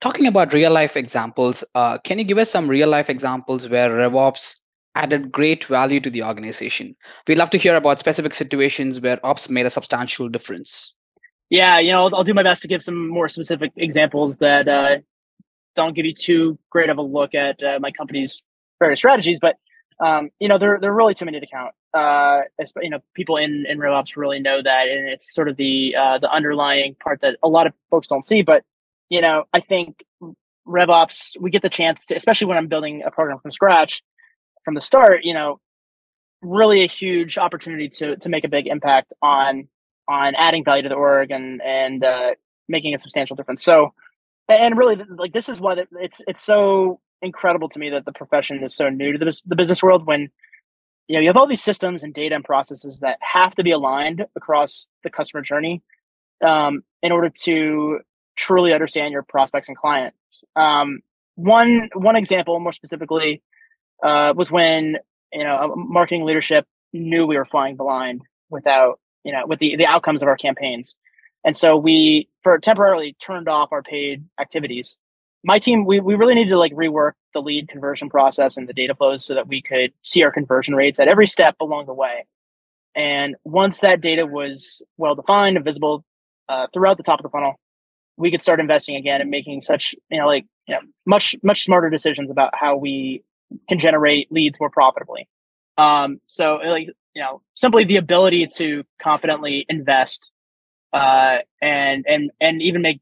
Talking 0.00 0.26
about 0.26 0.52
real 0.52 0.72
life 0.72 0.96
examples, 0.96 1.64
uh, 1.74 1.98
can 1.98 2.18
you 2.18 2.24
give 2.24 2.38
us 2.38 2.50
some 2.50 2.68
real 2.68 2.88
life 2.88 3.08
examples 3.08 3.68
where 3.68 3.90
RevOps 3.90 4.56
added 4.94 5.32
great 5.32 5.64
value 5.64 6.00
to 6.00 6.10
the 6.10 6.22
organization? 6.22 6.94
We'd 7.26 7.38
love 7.38 7.50
to 7.50 7.58
hear 7.58 7.76
about 7.76 7.98
specific 7.98 8.34
situations 8.34 9.00
where 9.00 9.24
ops 9.24 9.48
made 9.48 9.66
a 9.66 9.70
substantial 9.70 10.28
difference. 10.28 10.94
Yeah, 11.48 11.78
you 11.78 11.92
know, 11.92 12.06
I'll, 12.06 12.16
I'll 12.16 12.24
do 12.24 12.34
my 12.34 12.42
best 12.42 12.62
to 12.62 12.68
give 12.68 12.82
some 12.82 13.08
more 13.08 13.28
specific 13.28 13.72
examples 13.76 14.38
that 14.38 14.68
uh, 14.68 14.98
don't 15.76 15.94
give 15.94 16.04
you 16.04 16.14
too 16.14 16.58
great 16.70 16.90
of 16.90 16.98
a 16.98 17.02
look 17.02 17.34
at 17.34 17.62
uh, 17.62 17.78
my 17.80 17.90
company's 17.90 18.42
various 18.80 18.98
strategies, 19.00 19.38
but 19.40 19.56
um, 20.04 20.30
you 20.40 20.48
know, 20.48 20.58
there 20.58 20.78
there 20.80 20.90
are 20.90 20.94
really 20.94 21.14
too 21.14 21.24
many 21.24 21.40
to 21.40 21.46
count. 21.46 21.72
Uh, 21.94 22.42
you 22.82 22.90
know, 22.90 22.98
people 23.14 23.36
in 23.36 23.64
in 23.66 23.78
RevOps 23.78 24.16
really 24.16 24.40
know 24.40 24.60
that, 24.62 24.88
and 24.88 25.08
it's 25.08 25.32
sort 25.32 25.48
of 25.48 25.56
the 25.56 25.94
uh, 25.98 26.18
the 26.18 26.30
underlying 26.30 26.94
part 27.02 27.20
that 27.22 27.38
a 27.42 27.48
lot 27.48 27.66
of 27.66 27.72
folks 27.90 28.06
don't 28.06 28.24
see. 28.24 28.42
But 28.42 28.64
you 29.08 29.20
know, 29.20 29.44
I 29.54 29.60
think 29.60 30.04
RevOps 30.66 31.40
we 31.40 31.50
get 31.50 31.62
the 31.62 31.70
chance 31.70 32.04
to, 32.06 32.16
especially 32.16 32.48
when 32.48 32.58
I'm 32.58 32.68
building 32.68 33.02
a 33.04 33.10
program 33.10 33.38
from 33.38 33.50
scratch, 33.50 34.02
from 34.64 34.74
the 34.74 34.80
start. 34.80 35.20
You 35.22 35.32
know, 35.32 35.60
really 36.42 36.82
a 36.82 36.86
huge 36.86 37.38
opportunity 37.38 37.88
to 37.88 38.16
to 38.16 38.28
make 38.28 38.44
a 38.44 38.48
big 38.48 38.66
impact 38.66 39.14
on 39.22 39.68
on 40.08 40.34
adding 40.34 40.62
value 40.62 40.82
to 40.82 40.90
the 40.90 40.94
org 40.94 41.30
and 41.30 41.62
and 41.62 42.04
uh, 42.04 42.34
making 42.68 42.92
a 42.92 42.98
substantial 42.98 43.34
difference. 43.34 43.62
So, 43.64 43.94
and 44.48 44.76
really, 44.76 44.96
like 44.96 45.32
this 45.32 45.48
is 45.48 45.60
why 45.60 45.76
it's 46.00 46.22
it's 46.26 46.42
so 46.42 47.00
incredible 47.22 47.68
to 47.70 47.78
me 47.78 47.90
that 47.90 48.04
the 48.04 48.12
profession 48.12 48.62
is 48.62 48.74
so 48.74 48.88
new 48.88 49.12
to 49.12 49.18
the, 49.18 49.40
the 49.46 49.56
business 49.56 49.82
world 49.82 50.06
when 50.06 50.28
you 51.08 51.16
know 51.16 51.20
you 51.20 51.28
have 51.28 51.36
all 51.36 51.46
these 51.46 51.62
systems 51.62 52.02
and 52.02 52.14
data 52.14 52.34
and 52.34 52.44
processes 52.44 53.00
that 53.00 53.18
have 53.20 53.54
to 53.54 53.64
be 53.64 53.70
aligned 53.70 54.24
across 54.36 54.88
the 55.02 55.10
customer 55.10 55.42
journey 55.42 55.82
um, 56.46 56.82
in 57.02 57.12
order 57.12 57.30
to 57.30 58.00
truly 58.36 58.72
understand 58.72 59.12
your 59.12 59.22
prospects 59.22 59.68
and 59.68 59.76
clients. 59.76 60.44
Um, 60.54 61.00
one 61.34 61.88
one 61.94 62.16
example 62.16 62.58
more 62.60 62.72
specifically 62.72 63.42
uh, 64.02 64.32
was 64.36 64.50
when 64.50 64.96
you 65.32 65.44
know 65.44 65.74
marketing 65.76 66.24
leadership 66.24 66.66
knew 66.92 67.26
we 67.26 67.36
were 67.36 67.44
flying 67.44 67.76
blind 67.76 68.22
without 68.50 69.00
you 69.24 69.32
know 69.32 69.44
with 69.46 69.58
the 69.58 69.76
the 69.76 69.86
outcomes 69.86 70.22
of 70.22 70.28
our 70.28 70.36
campaigns 70.36 70.94
and 71.46 71.56
so 71.56 71.76
we 71.76 72.28
for 72.42 72.58
temporarily 72.58 73.14
turned 73.14 73.48
off 73.48 73.72
our 73.72 73.82
paid 73.82 74.24
activities. 74.38 74.98
My 75.44 75.58
team 75.58 75.86
we, 75.86 76.00
we 76.00 76.16
really 76.16 76.34
needed 76.34 76.50
to 76.50 76.58
like 76.58 76.72
rework 76.74 77.12
the 77.32 77.40
lead 77.40 77.68
conversion 77.68 78.10
process 78.10 78.58
and 78.58 78.68
the 78.68 78.74
data 78.74 78.94
flows 78.94 79.24
so 79.24 79.34
that 79.34 79.48
we 79.48 79.62
could 79.62 79.92
see 80.02 80.22
our 80.22 80.32
conversion 80.32 80.74
rates 80.74 81.00
at 81.00 81.08
every 81.08 81.26
step 81.26 81.56
along 81.60 81.86
the 81.86 81.94
way. 81.94 82.26
And 82.94 83.36
once 83.44 83.80
that 83.80 84.00
data 84.00 84.26
was 84.26 84.82
well 84.98 85.14
defined 85.14 85.56
and 85.56 85.64
visible 85.64 86.04
uh, 86.48 86.66
throughout 86.74 86.96
the 86.96 87.02
top 87.02 87.20
of 87.20 87.22
the 87.22 87.30
funnel 87.30 87.54
we 88.16 88.30
could 88.30 88.42
start 88.42 88.60
investing 88.60 88.96
again 88.96 89.20
and 89.20 89.30
making 89.30 89.62
such 89.62 89.94
you 90.10 90.18
know 90.18 90.26
like 90.26 90.46
you 90.66 90.74
know 90.74 90.80
much 91.04 91.36
much 91.42 91.64
smarter 91.64 91.90
decisions 91.90 92.30
about 92.30 92.50
how 92.54 92.76
we 92.76 93.22
can 93.68 93.78
generate 93.78 94.30
leads 94.32 94.58
more 94.58 94.70
profitably. 94.70 95.28
Um 95.78 96.20
so 96.26 96.56
like 96.64 96.88
you 97.14 97.22
know 97.22 97.42
simply 97.54 97.84
the 97.84 97.96
ability 97.96 98.46
to 98.56 98.84
confidently 99.00 99.66
invest 99.68 100.30
uh 100.92 101.38
and 101.60 102.04
and 102.08 102.30
and 102.40 102.62
even 102.62 102.82
make 102.82 103.00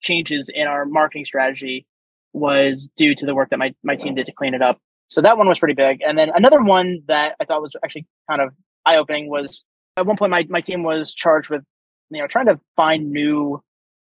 changes 0.00 0.48
in 0.52 0.66
our 0.66 0.84
marketing 0.84 1.24
strategy 1.24 1.86
was 2.32 2.88
due 2.96 3.14
to 3.14 3.26
the 3.26 3.34
work 3.34 3.50
that 3.50 3.58
my, 3.58 3.74
my 3.82 3.96
team 3.96 4.14
did 4.14 4.26
to 4.26 4.32
clean 4.32 4.54
it 4.54 4.62
up. 4.62 4.78
So 5.08 5.20
that 5.22 5.38
one 5.38 5.48
was 5.48 5.58
pretty 5.58 5.74
big. 5.74 6.02
And 6.06 6.18
then 6.18 6.30
another 6.34 6.62
one 6.62 7.00
that 7.06 7.34
I 7.40 7.44
thought 7.44 7.62
was 7.62 7.74
actually 7.82 8.06
kind 8.28 8.42
of 8.42 8.52
eye 8.84 8.96
opening 8.96 9.28
was 9.28 9.64
at 9.96 10.06
one 10.06 10.16
point 10.16 10.30
my, 10.30 10.46
my 10.48 10.60
team 10.60 10.82
was 10.82 11.14
charged 11.14 11.50
with, 11.50 11.62
you 12.10 12.20
know, 12.20 12.26
trying 12.26 12.46
to 12.46 12.60
find 12.76 13.10
new 13.10 13.62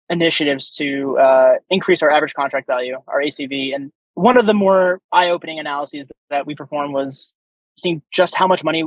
initiatives 0.09 0.71
to 0.71 1.17
uh, 1.17 1.53
increase 1.69 2.03
our 2.03 2.11
average 2.11 2.33
contract 2.33 2.67
value, 2.67 2.97
our 3.07 3.21
ACV. 3.21 3.73
And 3.73 3.91
one 4.15 4.37
of 4.37 4.45
the 4.45 4.53
more 4.53 4.99
eye 5.11 5.29
opening 5.29 5.59
analyses 5.59 6.11
that 6.29 6.45
we 6.45 6.55
performed 6.55 6.93
was 6.93 7.33
seeing 7.77 8.01
just 8.11 8.35
how 8.35 8.47
much 8.47 8.63
money 8.63 8.83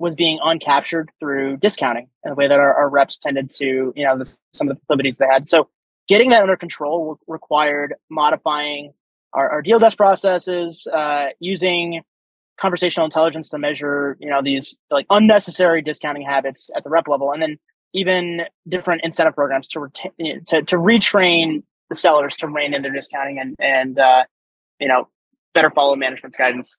was 0.00 0.16
being 0.16 0.38
uncaptured 0.42 1.08
through 1.20 1.58
discounting 1.58 2.08
in 2.24 2.30
the 2.30 2.34
way 2.34 2.48
that 2.48 2.58
our, 2.58 2.74
our 2.74 2.88
reps 2.88 3.18
tended 3.18 3.50
to, 3.50 3.92
you 3.94 4.04
know, 4.04 4.18
the, 4.18 4.24
some 4.52 4.68
of 4.68 4.74
the 4.74 4.80
proclivities 4.80 5.18
they 5.18 5.26
had. 5.26 5.48
So 5.48 5.68
getting 6.08 6.30
that 6.30 6.42
under 6.42 6.56
control 6.56 7.18
required 7.28 7.94
modifying 8.10 8.92
our, 9.34 9.48
our 9.50 9.62
deal 9.62 9.78
desk 9.78 9.96
processes, 9.96 10.86
uh, 10.92 11.28
using 11.38 12.02
conversational 12.58 13.04
intelligence 13.04 13.48
to 13.50 13.58
measure, 13.58 14.16
you 14.20 14.28
know, 14.28 14.42
these 14.42 14.76
like 14.90 15.06
unnecessary 15.10 15.82
discounting 15.82 16.22
habits 16.22 16.70
at 16.74 16.82
the 16.82 16.90
rep 16.90 17.06
level, 17.06 17.32
and 17.32 17.42
then 17.42 17.58
even 17.92 18.42
different 18.68 19.02
incentive 19.04 19.34
programs 19.34 19.68
to 19.68 19.80
retain, 19.80 20.12
to, 20.46 20.62
to 20.62 20.76
retrain 20.76 21.62
the 21.90 21.94
sellers 21.94 22.36
to 22.36 22.48
rein 22.48 22.72
in 22.72 22.82
their 22.82 22.92
discounting 22.92 23.38
and 23.38 23.56
and 23.58 23.98
uh, 23.98 24.24
you 24.78 24.88
know 24.88 25.08
better 25.54 25.70
follow 25.70 25.94
management's 25.94 26.36
guidance. 26.36 26.76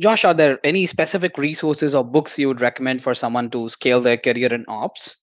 Josh, 0.00 0.24
are 0.24 0.34
there 0.34 0.58
any 0.64 0.86
specific 0.86 1.36
resources 1.36 1.94
or 1.94 2.04
books 2.04 2.38
you 2.38 2.48
would 2.48 2.60
recommend 2.60 3.02
for 3.02 3.14
someone 3.14 3.50
to 3.50 3.68
scale 3.68 4.00
their 4.00 4.16
career 4.16 4.52
in 4.52 4.64
ops? 4.68 5.16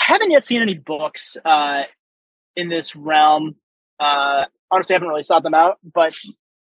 I 0.00 0.04
haven't 0.04 0.30
yet 0.30 0.44
seen 0.44 0.62
any 0.62 0.74
books. 0.74 1.36
Uh, 1.44 1.82
in 2.56 2.68
this 2.68 2.94
realm. 2.94 3.56
Uh, 3.98 4.46
honestly, 4.70 4.94
I 4.94 4.96
haven't 4.96 5.08
really 5.08 5.22
sought 5.22 5.42
them 5.42 5.54
out, 5.54 5.78
but 5.94 6.14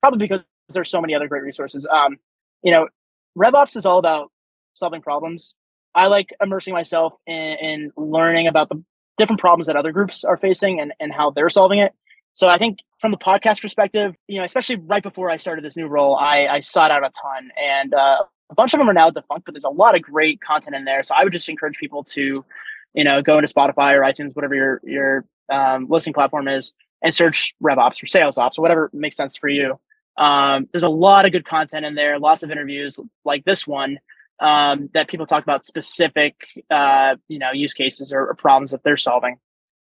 probably 0.02 0.18
because 0.18 0.44
there's 0.68 0.90
so 0.90 1.00
many 1.00 1.14
other 1.14 1.28
great 1.28 1.42
resources. 1.42 1.86
Um, 1.90 2.18
you 2.62 2.72
know, 2.72 2.88
RevOps 3.38 3.76
is 3.76 3.86
all 3.86 3.98
about 3.98 4.30
solving 4.74 5.02
problems. 5.02 5.54
I 5.94 6.08
like 6.08 6.34
immersing 6.42 6.74
myself 6.74 7.14
in, 7.26 7.56
in 7.58 7.92
learning 7.96 8.46
about 8.46 8.68
the 8.68 8.82
different 9.18 9.40
problems 9.40 9.66
that 9.66 9.76
other 9.76 9.92
groups 9.92 10.24
are 10.24 10.36
facing 10.36 10.78
and, 10.80 10.92
and 11.00 11.12
how 11.12 11.30
they're 11.30 11.48
solving 11.48 11.78
it. 11.78 11.92
So 12.34 12.48
I 12.48 12.58
think 12.58 12.80
from 12.98 13.10
the 13.10 13.18
podcast 13.18 13.60
perspective, 13.60 14.14
you 14.26 14.38
know, 14.38 14.44
especially 14.44 14.76
right 14.76 15.02
before 15.02 15.30
I 15.30 15.36
started 15.36 15.64
this 15.64 15.76
new 15.76 15.86
role, 15.86 16.16
I, 16.16 16.46
I 16.46 16.60
sought 16.60 16.90
out 16.90 17.04
a 17.04 17.10
ton. 17.10 17.50
And 17.62 17.94
uh, 17.94 18.24
a 18.50 18.54
bunch 18.54 18.74
of 18.74 18.78
them 18.78 18.88
are 18.88 18.94
now 18.94 19.10
defunct, 19.10 19.44
but 19.44 19.54
there's 19.54 19.64
a 19.64 19.70
lot 19.70 19.94
of 19.94 20.02
great 20.02 20.40
content 20.40 20.76
in 20.76 20.84
there. 20.84 21.02
So 21.02 21.14
I 21.16 21.24
would 21.24 21.32
just 21.32 21.48
encourage 21.48 21.76
people 21.78 22.04
to, 22.04 22.44
you 22.94 23.04
know, 23.04 23.22
go 23.22 23.38
into 23.38 23.52
Spotify 23.52 23.94
or 23.94 24.00
iTunes, 24.00 24.34
whatever 24.34 24.54
your 24.54 24.80
your 24.84 25.24
um, 25.50 25.86
listening 25.88 26.14
platform 26.14 26.48
is, 26.48 26.72
and 27.02 27.14
search 27.14 27.54
RevOps 27.62 28.02
or 28.02 28.06
Sales 28.06 28.38
Ops 28.38 28.58
or 28.58 28.62
whatever 28.62 28.90
makes 28.92 29.16
sense 29.16 29.36
for 29.36 29.48
you. 29.48 29.78
Um, 30.16 30.68
there's 30.72 30.82
a 30.82 30.88
lot 30.88 31.26
of 31.26 31.32
good 31.32 31.44
content 31.44 31.84
in 31.84 31.94
there, 31.94 32.18
lots 32.18 32.42
of 32.42 32.50
interviews 32.50 32.98
like 33.24 33.44
this 33.44 33.66
one 33.66 33.98
um, 34.40 34.88
that 34.94 35.08
people 35.08 35.26
talk 35.26 35.42
about 35.42 35.64
specific, 35.64 36.34
uh, 36.70 37.16
you 37.28 37.38
know, 37.38 37.52
use 37.52 37.74
cases 37.74 38.12
or, 38.12 38.26
or 38.28 38.34
problems 38.34 38.70
that 38.70 38.82
they're 38.82 38.96
solving. 38.96 39.36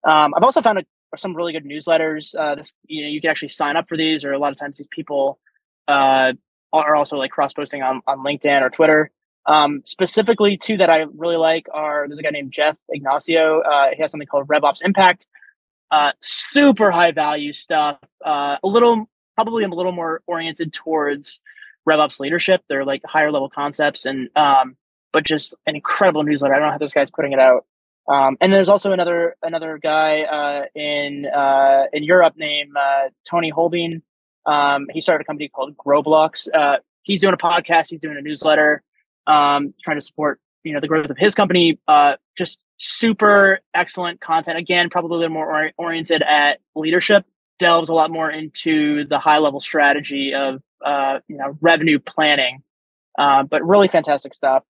Um, 0.08 0.34
I've 0.36 0.43
also 0.43 0.62
found 0.62 0.80
a, 0.80 0.86
some 1.17 1.36
really 1.36 1.54
good 1.54 1.65
newsletters. 1.65 2.36
Uh, 2.38 2.56
this, 2.56 2.74
you 2.88 3.04
know, 3.04 3.10
you 3.10 3.22
can 3.22 3.30
actually 3.30 3.50
sign 3.50 3.76
up 3.76 3.89
for 3.89 3.98
these, 3.98 4.24
or 4.24 4.34
a 4.34 4.39
lot 4.39 4.52
of 4.52 4.60
times 4.60 4.78
these 4.78 4.88
people 4.88 5.39
uh, 5.88 6.34
are 6.72 6.95
also 6.95 7.17
like 7.17 7.32
cross 7.32 7.54
posting 7.54 7.82
on, 7.82 8.02
on 8.08 8.19
LinkedIn 8.19 8.62
or 8.62 8.69
Twitter. 8.69 9.12
Um, 9.45 9.82
specifically, 9.86 10.58
two 10.58 10.78
that 10.78 10.89
I 10.89 11.06
really 11.15 11.38
like 11.38 11.67
are 11.74 12.08
there's 12.08 12.19
a 12.19 12.24
guy 12.24 12.30
named 12.30 12.52
Jeff 12.52 12.78
Ignacio. 12.89 13.62
Uh, 13.62 13.89
he 13.95 14.02
has 14.02 14.12
something 14.12 14.28
called 14.28 14.48
RevOps 14.48 14.84
Impact. 14.84 15.28
Uh, 15.89 16.12
super 16.22 16.91
high 16.91 17.12
value 17.12 17.52
stuff. 17.52 17.98
Uh, 18.24 18.58
a 18.63 18.67
little, 18.67 19.10
probably 19.36 19.63
a 19.63 19.67
little 19.67 19.91
more 19.91 20.22
oriented 20.28 20.72
towards 20.72 21.39
RevOps 21.89 22.19
leadership. 22.19 22.62
They're 22.69 22.86
like 22.86 23.02
higher 23.04 23.32
level 23.32 23.50
concepts, 23.50 24.06
and 24.06 24.30
um, 24.36 24.76
but 25.12 25.24
just 25.24 25.56
an 25.65 25.76
incredible 25.76 26.24
newsletter. 26.24 26.54
I 26.54 26.60
don't 26.60 26.67
know 26.67 26.72
how 26.74 26.78
this 26.78 26.93
guy's 26.93 27.10
putting 27.10 27.32
it 27.34 27.39
out. 27.39 27.65
Um, 28.10 28.38
and 28.41 28.52
there's 28.52 28.69
also 28.69 28.91
another 28.91 29.36
another 29.43 29.78
guy 29.82 30.24
uh, 30.24 30.65
in 30.74 31.28
uh, 31.28 31.84
in 31.93 32.04
Europe 32.04 32.34
named 32.36 32.76
uh, 32.76 33.10
Toni 33.30 33.52
Hohlbein. 33.52 34.02
Um, 34.48 34.88
he 34.91 35.00
started 35.00 35.22
a 35.22 35.26
company 35.26 35.48
called 35.48 35.78
Growblocks. 35.78 36.48
Uh, 36.52 36.80
he's 37.04 37.22
doing 37.22 37.36
a 37.36 37.38
podcast. 37.38 37.89
He's 37.89 38.00
doing 38.00 38.17
a 38.17 38.22
newsletter, 38.22 38.82
um, 39.28 39.76
trying 39.84 39.98
to 39.98 40.02
support 40.02 40.39
you 40.63 40.74
know 40.74 40.80
the 40.80 40.88
growth 40.88 41.10
of 41.12 41.17
his 41.19 41.36
company. 41.36 41.80
Uh, 41.88 42.15
just 42.36 42.63
super 42.78 43.60
excellent 43.76 44.19
content. 44.22 44.58
Again, 44.58 44.89
probably 44.89 45.17
a 45.17 45.19
little 45.19 45.34
more 45.36 45.65
or- 45.65 45.72
oriented 45.78 46.24
at 46.24 46.60
leadership. 46.76 47.26
Delves 47.60 47.89
a 47.89 47.93
lot 47.93 48.10
more 48.10 48.32
into 48.32 49.06
the 49.06 49.19
high 49.19 49.38
level 49.38 49.60
strategy 49.60 50.34
of 50.34 50.63
uh, 50.84 51.19
you 51.28 51.38
know 51.38 51.58
revenue 51.62 52.00
planning, 52.00 52.63
but 53.17 53.63
really 53.63 53.88
fantastic 53.88 54.34
stuff. 54.34 54.63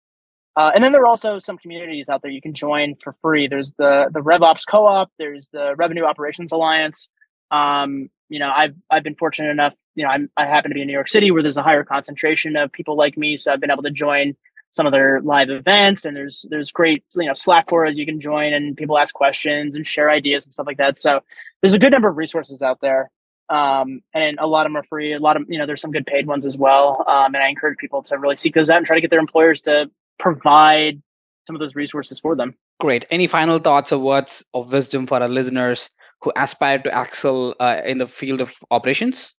Uh, 0.60 0.74
and 0.76 0.84
then 0.84 0.92
there 0.92 1.04
are 1.04 1.08
also 1.08 1.40
some 1.40 1.58
communities 1.58 2.10
out 2.10 2.22
there 2.22 2.30
you 2.30 2.42
can 2.42 2.54
join 2.54 2.94
for 3.02 3.14
free. 3.14 3.48
There's 3.48 3.72
the 3.78 4.10
the 4.12 4.20
RevOps 4.20 4.68
Co-op. 4.68 5.10
There's 5.18 5.48
the 5.54 5.74
Revenue 5.78 6.04
Operations 6.04 6.52
Alliance. 6.52 7.08
Um, 7.50 8.10
you 8.28 8.40
know, 8.40 8.52
I've 8.54 8.76
I've 8.90 9.02
been 9.02 9.16
fortunate 9.16 9.52
enough. 9.52 9.74
You 9.96 10.04
know, 10.04 10.10
I'm, 10.10 10.30
I 10.36 10.46
happen 10.48 10.72
to 10.72 10.76
be 10.76 10.82
in 10.82 10.88
New 10.88 10.94
York 10.94 11.08
City 11.08 11.32
where 11.32 11.42
there's 11.42 11.56
a 11.56 11.64
higher 11.64 11.86
concentration 11.86 12.58
of 12.58 12.74
people 12.74 12.98
like 12.98 13.18
me, 13.18 13.38
so 13.38 13.54
I've 13.54 13.62
been 13.62 13.72
able 13.72 13.84
to 13.84 13.90
join 13.90 14.36
some 14.72 14.86
of 14.86 14.92
their 14.92 15.22
live 15.22 15.50
events. 15.50 16.04
And 16.04 16.14
there's 16.14 16.46
there's 16.50 16.74
great 16.74 17.06
you 17.16 17.26
know 17.26 17.34
Slack 17.34 17.70
forums 17.70 17.98
you 17.98 18.06
can 18.06 18.20
join, 18.20 18.54
and 18.54 18.76
people 18.76 18.98
ask 18.98 19.16
questions 19.16 19.78
and 19.78 19.88
share 19.88 20.10
ideas 20.10 20.46
and 20.46 20.54
stuff 20.54 20.68
like 20.68 20.78
that. 20.80 21.00
So 21.00 21.22
there's 21.62 21.74
a 21.74 21.80
good 21.80 21.94
number 21.94 22.10
of 22.10 22.18
resources 22.18 22.62
out 22.62 22.82
there. 22.82 23.10
Um, 23.48 24.02
and 24.14 24.38
a 24.40 24.46
lot 24.46 24.66
of 24.66 24.74
them 24.74 24.78
are 24.78 24.84
free. 24.84 25.14
A 25.14 25.20
lot 25.20 25.38
of 25.38 25.44
you 25.48 25.58
know, 25.58 25.66
there's 25.66 25.82
some 25.82 25.94
good 25.94 26.06
paid 26.06 26.28
ones 26.28 26.46
as 26.46 26.58
well. 26.58 27.06
Um, 27.08 27.34
and 27.34 27.42
I 27.42 27.48
encourage 27.48 27.78
people 27.78 28.04
to 28.04 28.18
really 28.18 28.36
seek 28.36 28.56
those 28.56 28.70
out 28.70 28.76
and 28.76 28.86
try 28.86 28.98
to 28.98 29.02
get 29.02 29.10
their 29.10 29.22
employers 29.22 29.62
to 29.62 29.90
provide 30.20 31.02
some 31.46 31.56
of 31.56 31.60
those 31.60 31.76
resources 31.76 32.20
for 32.20 32.36
them. 32.36 32.54
Great. 32.80 33.06
Any 33.10 33.28
final 33.28 33.60
thoughts 33.60 33.92
or 33.92 34.00
words 34.00 34.46
of 34.54 34.72
wisdom 34.72 35.08
for 35.08 35.22
our 35.22 35.28
listeners 35.28 35.90
who 36.22 36.32
aspire 36.38 36.80
to 36.80 37.02
excel 37.02 37.56
uh, 37.60 37.82
in 37.86 37.98
the 37.98 38.08
field 38.08 38.42
of 38.42 38.54
operations? 38.72 39.36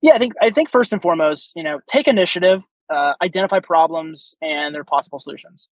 Yeah, 0.00 0.14
I 0.14 0.18
think 0.18 0.34
I 0.40 0.50
think 0.50 0.70
first 0.70 0.92
and 0.92 1.02
foremost, 1.02 1.52
you 1.56 1.62
know, 1.62 1.80
take 1.88 2.06
initiative, 2.06 2.62
uh, 2.88 3.14
identify 3.20 3.58
problems 3.58 4.34
and 4.40 4.74
their 4.74 4.84
possible 4.84 5.18
solutions, 5.18 5.68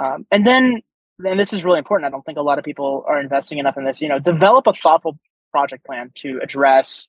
um, 0.00 0.26
and 0.32 0.44
then 0.44 0.82
and 1.24 1.38
this 1.38 1.52
is 1.52 1.64
really 1.64 1.78
important. 1.78 2.06
I 2.06 2.10
don't 2.10 2.24
think 2.24 2.38
a 2.38 2.42
lot 2.42 2.58
of 2.58 2.64
people 2.64 3.04
are 3.06 3.20
investing 3.20 3.58
enough 3.58 3.76
in 3.76 3.84
this. 3.84 4.00
You 4.00 4.08
know, 4.08 4.18
develop 4.18 4.66
a 4.66 4.72
thoughtful 4.72 5.18
project 5.52 5.84
plan 5.84 6.10
to 6.16 6.40
address, 6.42 7.06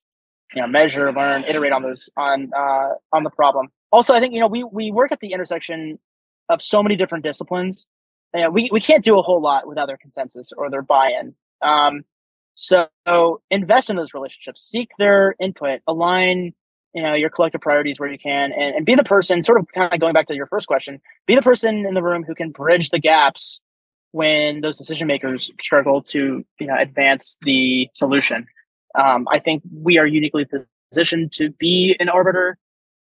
you 0.53 0.61
know, 0.61 0.67
measure, 0.67 1.11
learn, 1.11 1.45
iterate 1.45 1.71
on 1.71 1.81
those 1.81 2.09
on 2.15 2.51
uh, 2.55 2.89
on 3.11 3.23
the 3.23 3.31
problem. 3.31 3.69
Also, 3.91 4.13
I 4.13 4.19
think 4.19 4.35
you 4.35 4.39
know 4.39 4.47
we 4.47 4.63
we 4.63 4.91
work 4.91 5.11
at 5.11 5.19
the 5.19 5.31
intersection 5.31 5.97
of 6.49 6.62
so 6.62 6.82
many 6.82 6.95
different 6.95 7.23
disciplines. 7.23 7.88
And 8.34 8.54
we, 8.54 8.69
we 8.71 8.80
can't 8.80 9.04
do 9.04 9.19
a 9.19 9.21
whole 9.21 9.41
lot 9.41 9.67
without 9.67 9.88
their 9.88 9.97
consensus 9.97 10.51
or 10.56 10.69
their 10.69 10.82
buy-in. 10.82 11.36
Um, 11.62 12.04
so 12.56 12.88
invest 13.49 13.89
in 13.89 13.95
those 13.95 14.13
relationships, 14.13 14.63
seek 14.63 14.89
their 14.97 15.36
input, 15.39 15.82
align, 15.88 16.54
you 16.93 17.01
know, 17.01 17.13
your 17.13 17.30
collective 17.30 17.62
priorities 17.62 17.99
where 17.99 18.12
you 18.12 18.17
can, 18.17 18.51
and, 18.51 18.75
and 18.75 18.86
be 18.86 18.95
the 18.95 19.04
person, 19.04 19.43
sort 19.43 19.60
of 19.60 19.67
kind 19.73 19.93
of 19.93 19.99
going 19.99 20.13
back 20.13 20.27
to 20.27 20.36
your 20.36 20.47
first 20.47 20.67
question, 20.67 21.01
be 21.25 21.36
the 21.36 21.41
person 21.41 21.86
in 21.86 21.93
the 21.93 22.04
room 22.04 22.23
who 22.23 22.36
can 22.36 22.51
bridge 22.51 22.89
the 22.89 22.99
gaps 22.99 23.62
when 24.12 24.62
those 24.62 24.77
decision 24.77 25.08
makers 25.08 25.49
struggle 25.60 26.01
to, 26.01 26.45
you 26.60 26.67
know, 26.67 26.75
advance 26.77 27.38
the 27.43 27.88
solution. 27.93 28.45
Um, 28.95 29.27
I 29.32 29.39
think 29.39 29.63
we 29.73 29.97
are 29.97 30.06
uniquely 30.06 30.45
positioned 30.91 31.32
to 31.34 31.51
be 31.51 31.95
an 31.99 32.10
arbiter, 32.10 32.58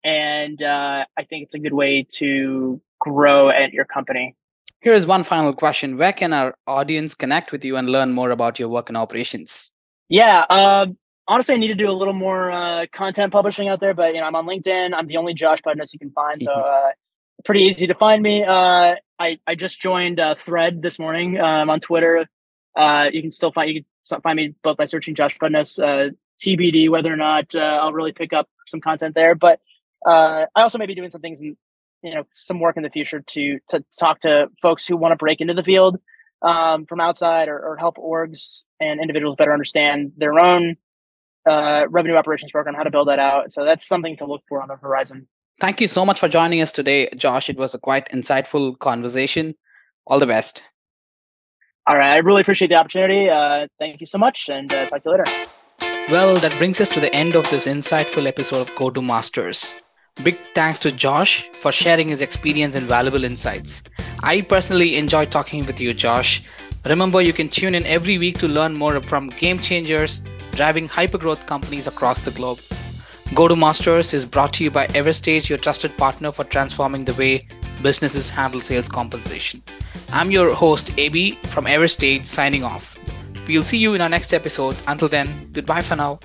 and 0.04 0.62
uh, 0.62 1.06
I 1.18 1.24
think 1.24 1.44
it's 1.44 1.56
a 1.56 1.60
good 1.60 1.74
way 1.74 2.06
to 2.16 2.82
grow 3.00 3.50
at 3.50 3.74
your 3.74 3.86
company. 3.86 4.36
Here's 4.82 5.06
one 5.06 5.24
final 5.24 5.54
question 5.54 5.98
Where 5.98 6.14
can 6.14 6.32
our 6.32 6.56
audience 6.66 7.14
connect 7.14 7.52
with 7.52 7.66
you 7.66 7.76
and 7.76 7.90
learn 7.90 8.14
more 8.14 8.32
about 8.32 8.60
your 8.60 8.70
work 8.70 8.90
and 8.90 8.98
operations? 8.98 9.74
Yeah, 10.08 10.46
uh, 10.50 10.88
honestly, 11.28 11.56
I 11.56 11.58
need 11.58 11.68
to 11.68 11.76
do 11.76 11.90
a 11.90 11.92
little 11.92 12.14
more 12.14 12.50
uh, 12.52 12.86
content 12.92 13.34
publishing 13.34 13.68
out 13.68 13.82
there, 13.82 13.94
but 13.94 14.14
you 14.14 14.22
know, 14.22 14.28
I'm 14.28 14.36
on 14.36 14.48
LinkedIn. 14.48 14.92
I'm 14.94 15.08
the 15.08 15.18
only 15.18 15.34
Josh 15.34 15.60
Pudnos 15.62 15.92
you 15.92 16.00
can 16.00 16.12
find, 16.12 16.42
so 16.42 16.52
mm-hmm. 16.52 16.88
uh, 16.88 16.92
pretty 17.44 17.64
easy 17.64 17.88
to 17.88 17.96
find 17.96 18.24
me. 18.24 18.44
Uh, 18.44 18.96
I 19.20 19.40
I 19.46 19.56
just 19.56 19.82
joined 19.82 20.22
Thread 20.46 20.82
this 20.82 20.98
morning 20.98 21.40
um, 21.40 21.70
on 21.70 21.82
Twitter. 21.82 22.26
Uh, 22.76 23.10
you 23.12 23.22
can 23.22 23.32
still 23.32 23.52
find 23.52 23.70
you 23.70 23.84
can 24.10 24.22
find 24.22 24.38
me 24.38 24.56
both 24.64 24.78
by 24.78 24.86
searching 24.86 25.14
Josh 25.14 25.38
Pudnos. 25.38 25.82
Uh, 25.82 26.12
TBD 26.42 26.88
whether 26.88 27.12
or 27.12 27.18
not 27.18 27.54
I'll 27.54 27.92
really 27.92 28.14
pick 28.14 28.32
up 28.32 28.48
some 28.66 28.80
content 28.80 29.14
there, 29.14 29.36
but 29.36 29.60
I 30.06 30.48
also 30.56 30.78
may 30.78 30.86
be 30.86 30.96
doing 30.96 31.10
some 31.10 31.20
things 31.20 31.42
in 31.42 31.58
you 32.04 32.14
know 32.14 32.24
some 32.32 32.60
work 32.60 32.78
in 32.78 32.84
the 32.84 32.90
future 32.90 33.22
to 33.22 33.60
to 33.70 33.84
talk 34.00 34.22
to 34.22 34.48
folks 34.62 34.88
who 34.88 34.98
want 34.98 35.12
to 35.12 35.16
break 35.16 35.42
into 35.42 35.54
the 35.54 35.64
field 35.64 36.00
um, 36.42 36.86
from 36.86 37.00
outside 37.02 37.50
or, 37.50 37.60
or, 37.60 37.76
help 37.78 37.98
orgs 37.98 38.64
and 38.80 39.02
individuals 39.02 39.36
better 39.36 39.52
understand 39.52 40.14
their 40.16 40.40
own 40.40 40.78
uh, 41.46 41.86
revenue 41.90 42.16
operations 42.16 42.52
program, 42.52 42.76
how 42.76 42.84
to 42.84 42.92
build 42.92 43.08
that 43.08 43.20
out. 43.20 43.52
So 43.52 43.66
that's 43.66 43.88
something 43.88 44.16
to 44.18 44.26
look 44.26 44.44
for 44.48 44.62
on 44.62 44.68
the 44.68 44.76
horizon. 44.76 45.28
Thank 45.60 45.82
you 45.82 45.88
so 45.88 46.06
much 46.06 46.20
for 46.20 46.30
joining 46.30 46.62
us 46.62 46.72
today, 46.72 47.10
Josh. 47.18 47.50
It 47.50 47.58
was 47.58 47.74
a 47.74 47.80
quite 47.80 48.10
insightful 48.12 48.80
conversation. 48.80 49.56
All 50.08 50.20
the 50.20 50.28
best. 50.28 50.64
All 51.88 51.98
right. 51.98 52.12
I 52.12 52.18
really 52.18 52.42
appreciate 52.42 52.70
the 52.70 52.76
opportunity. 52.76 53.30
Uh, 53.30 53.68
thank 53.78 54.00
you 54.00 54.08
so 54.08 54.18
much, 54.18 54.48
and 54.48 54.72
uh, 54.72 54.86
talk 54.88 55.02
to 55.02 55.10
you 55.10 55.18
later. 55.18 55.50
Well, 56.10 56.36
that 56.38 56.58
brings 56.58 56.80
us 56.80 56.90
to 56.90 57.00
the 57.00 57.14
end 57.14 57.36
of 57.36 57.50
this 57.50 57.68
insightful 57.68 58.26
episode 58.26 58.62
of 58.62 58.76
Go 58.76 58.90
to 58.90 59.02
Masters. 59.02 59.76
Big 60.24 60.38
thanks 60.54 60.80
to 60.80 60.92
Josh 60.92 61.50
for 61.54 61.72
sharing 61.72 62.10
his 62.10 62.22
experience 62.22 62.76
and 62.76 62.86
valuable 62.86 63.24
insights. 63.24 63.84
I 64.22 64.42
personally 64.42 64.98
enjoyed 64.98 65.32
talking 65.32 65.66
with 65.66 65.80
you, 65.80 65.94
Josh. 65.94 66.44
Remember, 66.86 67.22
you 67.22 67.32
can 67.32 67.48
tune 67.48 67.74
in 67.74 67.86
every 67.86 68.18
week 68.18 68.38
to 68.40 68.48
learn 68.48 68.76
more 68.76 69.00
from 69.02 69.28
game 69.28 69.60
changers 69.60 70.22
driving 70.52 70.90
hypergrowth 70.90 71.46
companies 71.46 71.88
across 71.88 72.20
the 72.20 72.32
globe. 72.32 72.60
Go 73.34 73.48
to 73.48 73.56
Masters 73.56 74.14
is 74.14 74.26
brought 74.26 74.52
to 74.54 74.64
you 74.64 74.72
by 74.72 74.88
Everstage, 74.88 75.48
your 75.48 75.58
trusted 75.58 75.96
partner 75.98 76.32
for 76.32 76.44
transforming 76.44 77.06
the 77.06 77.14
way 77.14 77.48
businesses 77.82 78.30
handle 78.30 78.60
sales 78.60 78.90
compensation. 78.90 79.62
I'm 80.12 80.32
your 80.32 80.54
host, 80.54 80.92
AB 80.98 81.38
from 81.44 81.66
Everstage, 81.66 82.26
signing 82.26 82.64
off. 82.64 82.98
We'll 83.48 83.64
see 83.64 83.78
you 83.78 83.94
in 83.94 84.02
our 84.02 84.10
next 84.10 84.34
episode. 84.34 84.76
Until 84.88 85.08
then, 85.08 85.50
goodbye 85.54 85.82
for 85.82 85.96
now. 85.96 86.20